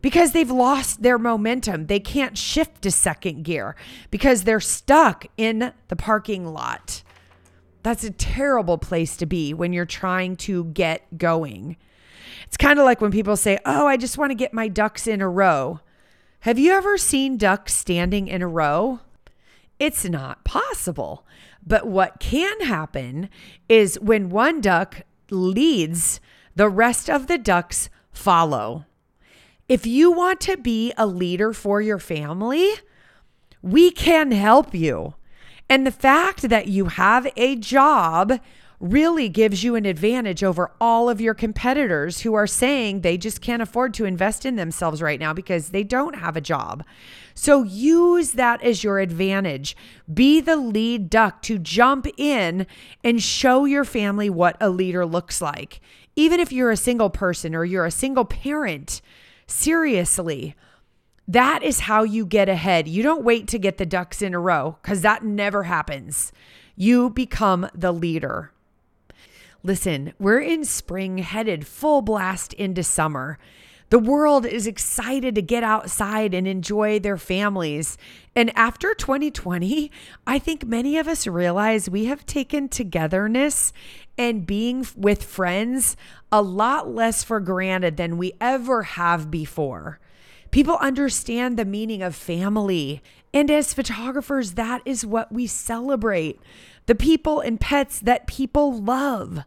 because 0.00 0.32
they've 0.32 0.50
lost 0.50 1.02
their 1.02 1.18
momentum. 1.18 1.86
They 1.86 2.00
can't 2.00 2.38
shift 2.38 2.82
to 2.82 2.90
second 2.90 3.44
gear 3.44 3.76
because 4.10 4.44
they're 4.44 4.60
stuck 4.60 5.26
in 5.36 5.72
the 5.88 5.96
parking 5.96 6.46
lot. 6.46 7.02
That's 7.82 8.04
a 8.04 8.10
terrible 8.10 8.78
place 8.78 9.16
to 9.18 9.26
be 9.26 9.54
when 9.54 9.72
you're 9.72 9.86
trying 9.86 10.36
to 10.36 10.64
get 10.64 11.18
going. 11.18 11.76
It's 12.46 12.56
kind 12.56 12.78
of 12.78 12.84
like 12.84 13.00
when 13.00 13.10
people 13.10 13.36
say, 13.36 13.58
Oh, 13.64 13.86
I 13.86 13.96
just 13.96 14.18
want 14.18 14.30
to 14.30 14.36
get 14.36 14.52
my 14.52 14.68
ducks 14.68 15.06
in 15.06 15.20
a 15.20 15.28
row. 15.28 15.80
Have 16.40 16.58
you 16.58 16.72
ever 16.72 16.96
seen 16.98 17.36
ducks 17.36 17.74
standing 17.74 18.28
in 18.28 18.42
a 18.42 18.48
row? 18.48 19.00
It's 19.78 20.04
not 20.04 20.44
possible. 20.44 21.26
But 21.66 21.86
what 21.86 22.20
can 22.20 22.60
happen 22.62 23.28
is 23.68 24.00
when 24.00 24.30
one 24.30 24.60
duck 24.60 25.02
leads, 25.30 26.20
the 26.54 26.68
rest 26.68 27.10
of 27.10 27.26
the 27.26 27.38
ducks 27.38 27.90
follow. 28.12 28.86
If 29.68 29.86
you 29.86 30.10
want 30.10 30.40
to 30.42 30.56
be 30.56 30.94
a 30.96 31.06
leader 31.06 31.52
for 31.52 31.82
your 31.82 31.98
family, 31.98 32.70
we 33.60 33.90
can 33.90 34.32
help 34.32 34.74
you. 34.74 35.14
And 35.68 35.86
the 35.86 35.92
fact 35.92 36.42
that 36.48 36.68
you 36.68 36.86
have 36.86 37.28
a 37.36 37.54
job 37.56 38.40
really 38.80 39.28
gives 39.28 39.64
you 39.64 39.74
an 39.74 39.84
advantage 39.84 40.42
over 40.42 40.70
all 40.80 41.10
of 41.10 41.20
your 41.20 41.34
competitors 41.34 42.20
who 42.20 42.32
are 42.32 42.46
saying 42.46 43.00
they 43.00 43.18
just 43.18 43.40
can't 43.42 43.60
afford 43.60 43.92
to 43.92 44.04
invest 44.04 44.46
in 44.46 44.56
themselves 44.56 45.02
right 45.02 45.18
now 45.18 45.34
because 45.34 45.70
they 45.70 45.82
don't 45.82 46.14
have 46.14 46.36
a 46.36 46.40
job. 46.40 46.84
So 47.34 47.62
use 47.64 48.32
that 48.32 48.62
as 48.62 48.82
your 48.82 49.00
advantage. 49.00 49.76
Be 50.12 50.40
the 50.40 50.56
lead 50.56 51.10
duck 51.10 51.42
to 51.42 51.58
jump 51.58 52.06
in 52.16 52.66
and 53.02 53.22
show 53.22 53.64
your 53.64 53.84
family 53.84 54.30
what 54.30 54.56
a 54.60 54.70
leader 54.70 55.04
looks 55.04 55.42
like. 55.42 55.80
Even 56.16 56.40
if 56.40 56.52
you're 56.52 56.70
a 56.70 56.76
single 56.76 57.10
person 57.10 57.54
or 57.54 57.64
you're 57.64 57.84
a 57.84 57.90
single 57.90 58.24
parent, 58.24 59.02
seriously. 59.48 60.54
That 61.26 61.62
is 61.62 61.80
how 61.80 62.04
you 62.04 62.24
get 62.24 62.48
ahead. 62.48 62.86
You 62.86 63.02
don't 63.02 63.24
wait 63.24 63.48
to 63.48 63.58
get 63.58 63.78
the 63.78 63.84
ducks 63.84 64.22
in 64.22 64.34
a 64.34 64.38
row 64.38 64.78
because 64.80 65.02
that 65.02 65.24
never 65.24 65.64
happens. 65.64 66.32
You 66.76 67.10
become 67.10 67.68
the 67.74 67.92
leader. 67.92 68.52
Listen, 69.62 70.14
we're 70.18 70.40
in 70.40 70.64
spring, 70.64 71.18
headed 71.18 71.66
full 71.66 72.00
blast 72.00 72.52
into 72.54 72.82
summer. 72.82 73.38
The 73.90 73.98
world 73.98 74.44
is 74.44 74.66
excited 74.66 75.34
to 75.34 75.42
get 75.42 75.64
outside 75.64 76.34
and 76.34 76.46
enjoy 76.46 76.98
their 76.98 77.16
families. 77.16 77.98
And 78.36 78.56
after 78.56 78.94
2020, 78.94 79.90
I 80.26 80.38
think 80.38 80.66
many 80.66 80.98
of 80.98 81.08
us 81.08 81.26
realize 81.26 81.88
we 81.88 82.04
have 82.04 82.26
taken 82.26 82.68
togetherness 82.68 83.72
and 84.18 84.46
being 84.46 84.84
with 84.96 85.22
friends 85.22 85.96
a 86.30 86.42
lot 86.42 86.92
less 86.92 87.22
for 87.22 87.40
granted 87.40 87.96
than 87.96 88.18
we 88.18 88.34
ever 88.40 88.82
have 88.82 89.30
before. 89.30 90.00
People 90.50 90.76
understand 90.80 91.56
the 91.56 91.64
meaning 91.64 92.02
of 92.02 92.14
family. 92.14 93.02
And 93.32 93.50
as 93.50 93.74
photographers, 93.74 94.52
that 94.52 94.82
is 94.84 95.06
what 95.06 95.30
we 95.30 95.46
celebrate 95.46 96.40
the 96.86 96.94
people 96.94 97.40
and 97.40 97.60
pets 97.60 98.00
that 98.00 98.26
people 98.26 98.80
love. 98.80 99.44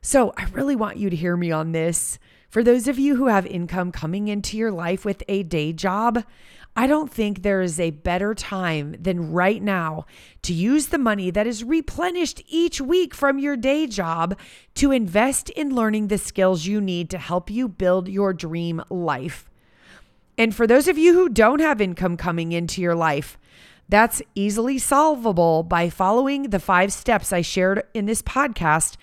So 0.00 0.32
I 0.36 0.44
really 0.52 0.76
want 0.76 0.96
you 0.96 1.10
to 1.10 1.16
hear 1.16 1.36
me 1.36 1.50
on 1.50 1.72
this. 1.72 2.20
For 2.48 2.62
those 2.62 2.86
of 2.86 2.98
you 2.98 3.16
who 3.16 3.26
have 3.26 3.44
income 3.44 3.90
coming 3.90 4.28
into 4.28 4.56
your 4.56 4.70
life 4.70 5.04
with 5.04 5.24
a 5.26 5.42
day 5.42 5.72
job, 5.72 6.24
I 6.78 6.86
don't 6.86 7.10
think 7.10 7.40
there 7.40 7.62
is 7.62 7.80
a 7.80 7.90
better 7.90 8.34
time 8.34 8.96
than 9.00 9.32
right 9.32 9.62
now 9.62 10.04
to 10.42 10.52
use 10.52 10.88
the 10.88 10.98
money 10.98 11.30
that 11.30 11.46
is 11.46 11.64
replenished 11.64 12.42
each 12.48 12.82
week 12.82 13.14
from 13.14 13.38
your 13.38 13.56
day 13.56 13.86
job 13.86 14.38
to 14.74 14.92
invest 14.92 15.48
in 15.50 15.74
learning 15.74 16.08
the 16.08 16.18
skills 16.18 16.66
you 16.66 16.82
need 16.82 17.08
to 17.10 17.18
help 17.18 17.50
you 17.50 17.66
build 17.66 18.08
your 18.08 18.34
dream 18.34 18.82
life. 18.90 19.48
And 20.36 20.54
for 20.54 20.66
those 20.66 20.86
of 20.86 20.98
you 20.98 21.14
who 21.14 21.30
don't 21.30 21.62
have 21.62 21.80
income 21.80 22.18
coming 22.18 22.52
into 22.52 22.82
your 22.82 22.94
life, 22.94 23.38
that's 23.88 24.20
easily 24.34 24.76
solvable 24.76 25.62
by 25.62 25.88
following 25.88 26.50
the 26.50 26.60
five 26.60 26.92
steps 26.92 27.32
I 27.32 27.40
shared 27.40 27.84
in 27.94 28.04
this 28.04 28.20
podcast 28.20 28.96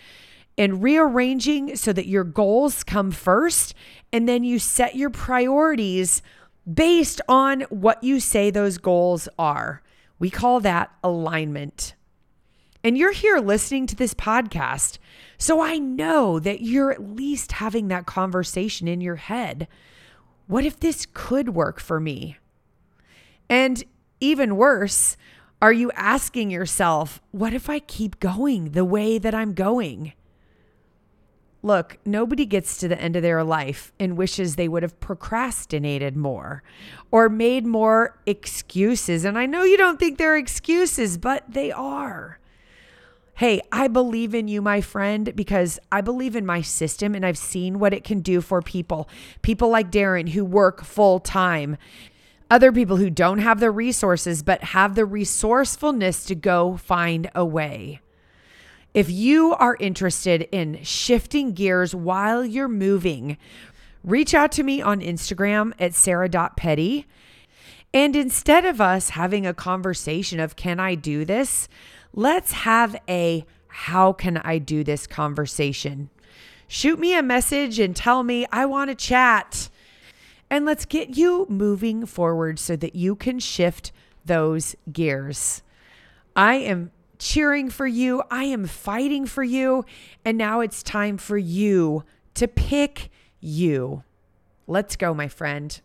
and 0.59 0.83
rearranging 0.83 1.75
so 1.75 1.91
that 1.91 2.05
your 2.05 2.23
goals 2.23 2.83
come 2.83 3.09
first 3.09 3.73
and 4.11 4.29
then 4.29 4.43
you 4.43 4.59
set 4.59 4.95
your 4.95 5.09
priorities 5.09 6.21
based 6.71 7.21
on 7.27 7.61
what 7.69 8.03
you 8.03 8.19
say 8.19 8.49
those 8.49 8.77
goals 8.77 9.27
are. 9.37 9.81
We 10.19 10.29
call 10.29 10.59
that 10.61 10.91
alignment. 11.03 11.95
And 12.83 12.97
you're 12.97 13.11
here 13.13 13.37
listening 13.37 13.87
to 13.87 13.95
this 13.95 14.13
podcast. 14.13 14.97
So 15.37 15.61
I 15.61 15.77
know 15.77 16.39
that 16.39 16.61
you're 16.61 16.91
at 16.91 17.15
least 17.15 17.53
having 17.53 17.87
that 17.87 18.05
conversation 18.05 18.87
in 18.87 19.01
your 19.01 19.15
head 19.15 19.67
what 20.47 20.65
if 20.65 20.79
this 20.79 21.07
could 21.13 21.49
work 21.49 21.79
for 21.79 21.99
me? 21.99 22.37
And 23.49 23.83
even 24.19 24.55
worse, 24.55 25.17
are 25.61 25.73
you 25.73 25.91
asking 25.95 26.51
yourself, 26.51 27.21
what 27.31 27.53
if 27.53 27.69
I 27.69 27.79
keep 27.79 28.19
going 28.19 28.71
the 28.71 28.85
way 28.85 29.17
that 29.17 29.33
I'm 29.33 29.53
going? 29.53 30.13
Look, 31.65 31.97
nobody 32.05 32.45
gets 32.45 32.77
to 32.77 32.89
the 32.89 32.99
end 32.99 33.15
of 33.15 33.21
their 33.23 33.41
life 33.41 33.93
and 33.97 34.17
wishes 34.17 34.55
they 34.55 34.67
would 34.67 34.83
have 34.83 34.99
procrastinated 34.99 36.17
more 36.17 36.61
or 37.09 37.29
made 37.29 37.65
more 37.65 38.19
excuses. 38.25 39.23
And 39.23 39.39
I 39.39 39.45
know 39.45 39.63
you 39.63 39.77
don't 39.77 39.97
think 39.97 40.17
they're 40.17 40.35
excuses, 40.35 41.17
but 41.17 41.45
they 41.47 41.71
are. 41.71 42.37
Hey, 43.35 43.61
I 43.71 43.87
believe 43.87 44.35
in 44.35 44.49
you, 44.49 44.61
my 44.61 44.81
friend, 44.81 45.33
because 45.35 45.79
I 45.89 46.01
believe 46.01 46.35
in 46.35 46.45
my 46.45 46.61
system 46.61 47.15
and 47.15 47.25
I've 47.25 47.37
seen 47.37 47.79
what 47.79 47.93
it 47.93 48.03
can 48.03 48.19
do 48.19 48.41
for 48.41 48.61
people. 48.61 49.09
People 49.41 49.69
like 49.69 49.89
Darren 49.89 50.29
who 50.29 50.43
work 50.43 50.83
full 50.83 51.19
time, 51.19 51.77
other 52.51 52.73
people 52.73 52.97
who 52.97 53.09
don't 53.09 53.39
have 53.39 53.61
the 53.61 53.71
resources 53.71 54.43
but 54.43 54.61
have 54.65 54.95
the 54.95 55.05
resourcefulness 55.05 56.25
to 56.25 56.35
go 56.35 56.75
find 56.75 57.31
a 57.33 57.45
way. 57.45 58.01
If 58.93 59.09
you 59.09 59.55
are 59.55 59.75
interested 59.79 60.47
in 60.51 60.83
shifting 60.83 61.53
gears 61.53 61.95
while 61.95 62.45
you're 62.45 62.67
moving, 62.67 63.37
reach 64.03 64.35
out 64.35 64.51
to 64.53 64.63
me 64.63 64.81
on 64.81 65.01
Instagram 65.01 65.73
at 65.79 65.95
sarah.petty. 65.95 67.07
And 67.91 68.15
instead 68.15 68.65
of 68.65 68.79
us 68.79 69.09
having 69.09 69.47
a 69.47 69.53
conversation 69.53 70.39
of, 70.39 70.55
can 70.55 70.79
I 70.79 70.93
do 70.93 71.25
this? 71.25 71.67
Let's 72.13 72.51
have 72.51 72.95
a 73.09 73.45
how 73.67 74.13
can 74.13 74.37
I 74.37 74.59
do 74.59 74.83
this 74.83 75.07
conversation. 75.07 76.09
Shoot 76.67 76.99
me 76.99 77.17
a 77.17 77.23
message 77.23 77.79
and 77.79 77.95
tell 77.95 78.21
me 78.21 78.45
I 78.51 78.65
want 78.65 78.91
to 78.91 78.95
chat. 78.95 79.69
And 80.51 80.65
let's 80.65 80.85
get 80.85 81.17
you 81.17 81.47
moving 81.49 82.05
forward 82.05 82.59
so 82.59 82.75
that 82.75 82.95
you 82.95 83.15
can 83.15 83.39
shift 83.39 83.91
those 84.23 84.75
gears. 84.91 85.63
I 86.35 86.55
am 86.55 86.91
cheering 87.23 87.69
for 87.69 87.87
you. 87.87 88.21
I 88.29 88.43
am 88.45 88.67
fighting 88.67 89.25
for 89.25 89.43
you. 89.43 89.85
And 90.25 90.37
now 90.37 90.59
it's 90.59 90.83
time 90.83 91.17
for 91.17 91.37
you 91.37 92.03
to 92.35 92.47
pick 92.47 93.09
you. 93.39 94.03
Let's 94.67 94.95
go, 94.95 95.13
my 95.13 95.27
friend. 95.27 95.79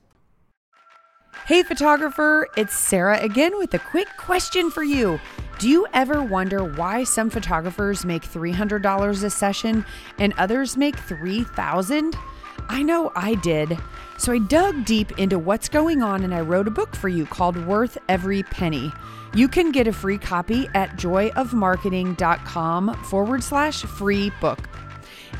Hey, 1.46 1.62
photographer, 1.62 2.48
it's 2.56 2.76
Sarah 2.76 3.20
again 3.20 3.56
with 3.56 3.72
a 3.72 3.78
quick 3.78 4.08
question 4.18 4.70
for 4.70 4.82
you. 4.82 5.20
Do 5.58 5.68
you 5.68 5.86
ever 5.94 6.22
wonder 6.22 6.64
why 6.64 7.04
some 7.04 7.30
photographers 7.30 8.04
make 8.04 8.22
$300 8.22 9.24
a 9.24 9.30
session 9.30 9.84
and 10.18 10.34
others 10.36 10.76
make 10.76 10.96
3000? 10.96 12.14
I 12.68 12.82
know 12.82 13.12
I 13.14 13.34
did. 13.36 13.78
So 14.18 14.32
I 14.32 14.38
dug 14.38 14.84
deep 14.84 15.18
into 15.18 15.38
what's 15.38 15.68
going 15.68 16.02
on 16.02 16.24
and 16.24 16.34
I 16.34 16.40
wrote 16.40 16.66
a 16.66 16.72
book 16.72 16.96
for 16.96 17.08
you 17.08 17.24
called 17.26 17.56
Worth 17.66 17.96
Every 18.08 18.42
Penny. 18.42 18.92
You 19.34 19.46
can 19.48 19.70
get 19.72 19.86
a 19.86 19.92
free 19.92 20.18
copy 20.18 20.68
at 20.74 20.96
joyofmarketing.com 20.96 22.94
forward 23.04 23.44
slash 23.44 23.82
free 23.82 24.32
book. 24.40 24.58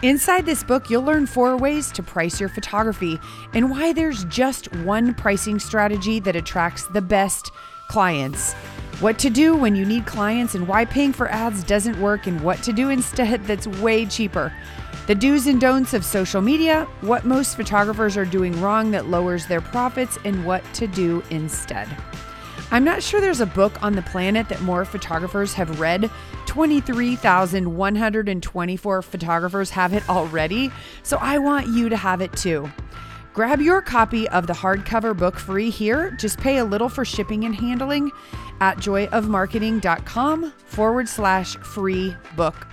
Inside 0.02 0.46
this 0.46 0.62
book, 0.62 0.90
you'll 0.90 1.02
learn 1.02 1.26
four 1.26 1.56
ways 1.56 1.90
to 1.92 2.02
price 2.02 2.38
your 2.38 2.48
photography 2.48 3.18
and 3.54 3.70
why 3.70 3.92
there's 3.92 4.24
just 4.24 4.72
one 4.76 5.14
pricing 5.14 5.58
strategy 5.58 6.20
that 6.20 6.36
attracts 6.36 6.86
the 6.88 7.02
best 7.02 7.50
clients 7.88 8.54
what 9.00 9.16
to 9.20 9.30
do 9.30 9.54
when 9.54 9.76
you 9.76 9.84
need 9.86 10.06
clients 10.06 10.56
and 10.56 10.66
why 10.66 10.84
paying 10.84 11.12
for 11.12 11.28
ads 11.28 11.62
doesn't 11.62 12.00
work, 12.00 12.26
and 12.26 12.40
what 12.40 12.60
to 12.64 12.72
do 12.72 12.88
instead 12.88 13.44
that's 13.46 13.68
way 13.68 14.04
cheaper. 14.04 14.52
The 15.08 15.14
do's 15.14 15.46
and 15.46 15.58
don'ts 15.58 15.94
of 15.94 16.04
social 16.04 16.42
media, 16.42 16.86
what 17.00 17.24
most 17.24 17.56
photographers 17.56 18.18
are 18.18 18.26
doing 18.26 18.60
wrong 18.60 18.90
that 18.90 19.08
lowers 19.08 19.46
their 19.46 19.62
profits, 19.62 20.18
and 20.26 20.44
what 20.44 20.62
to 20.74 20.86
do 20.86 21.22
instead. 21.30 21.88
I'm 22.70 22.84
not 22.84 23.02
sure 23.02 23.18
there's 23.18 23.40
a 23.40 23.46
book 23.46 23.82
on 23.82 23.94
the 23.94 24.02
planet 24.02 24.50
that 24.50 24.60
more 24.60 24.84
photographers 24.84 25.54
have 25.54 25.80
read. 25.80 26.10
23,124 26.44 29.02
photographers 29.02 29.70
have 29.70 29.94
it 29.94 30.06
already, 30.10 30.70
so 31.02 31.16
I 31.22 31.38
want 31.38 31.68
you 31.68 31.88
to 31.88 31.96
have 31.96 32.20
it 32.20 32.34
too. 32.34 32.70
Grab 33.32 33.62
your 33.62 33.80
copy 33.80 34.28
of 34.28 34.46
the 34.46 34.52
hardcover 34.52 35.16
book 35.16 35.38
free 35.38 35.70
here. 35.70 36.10
Just 36.20 36.38
pay 36.38 36.58
a 36.58 36.64
little 36.66 36.90
for 36.90 37.06
shipping 37.06 37.44
and 37.44 37.56
handling 37.56 38.10
at 38.60 38.76
joyofmarketing.com 38.76 40.52
forward 40.66 41.08
slash 41.08 41.56
free 41.56 42.14
book. 42.36 42.66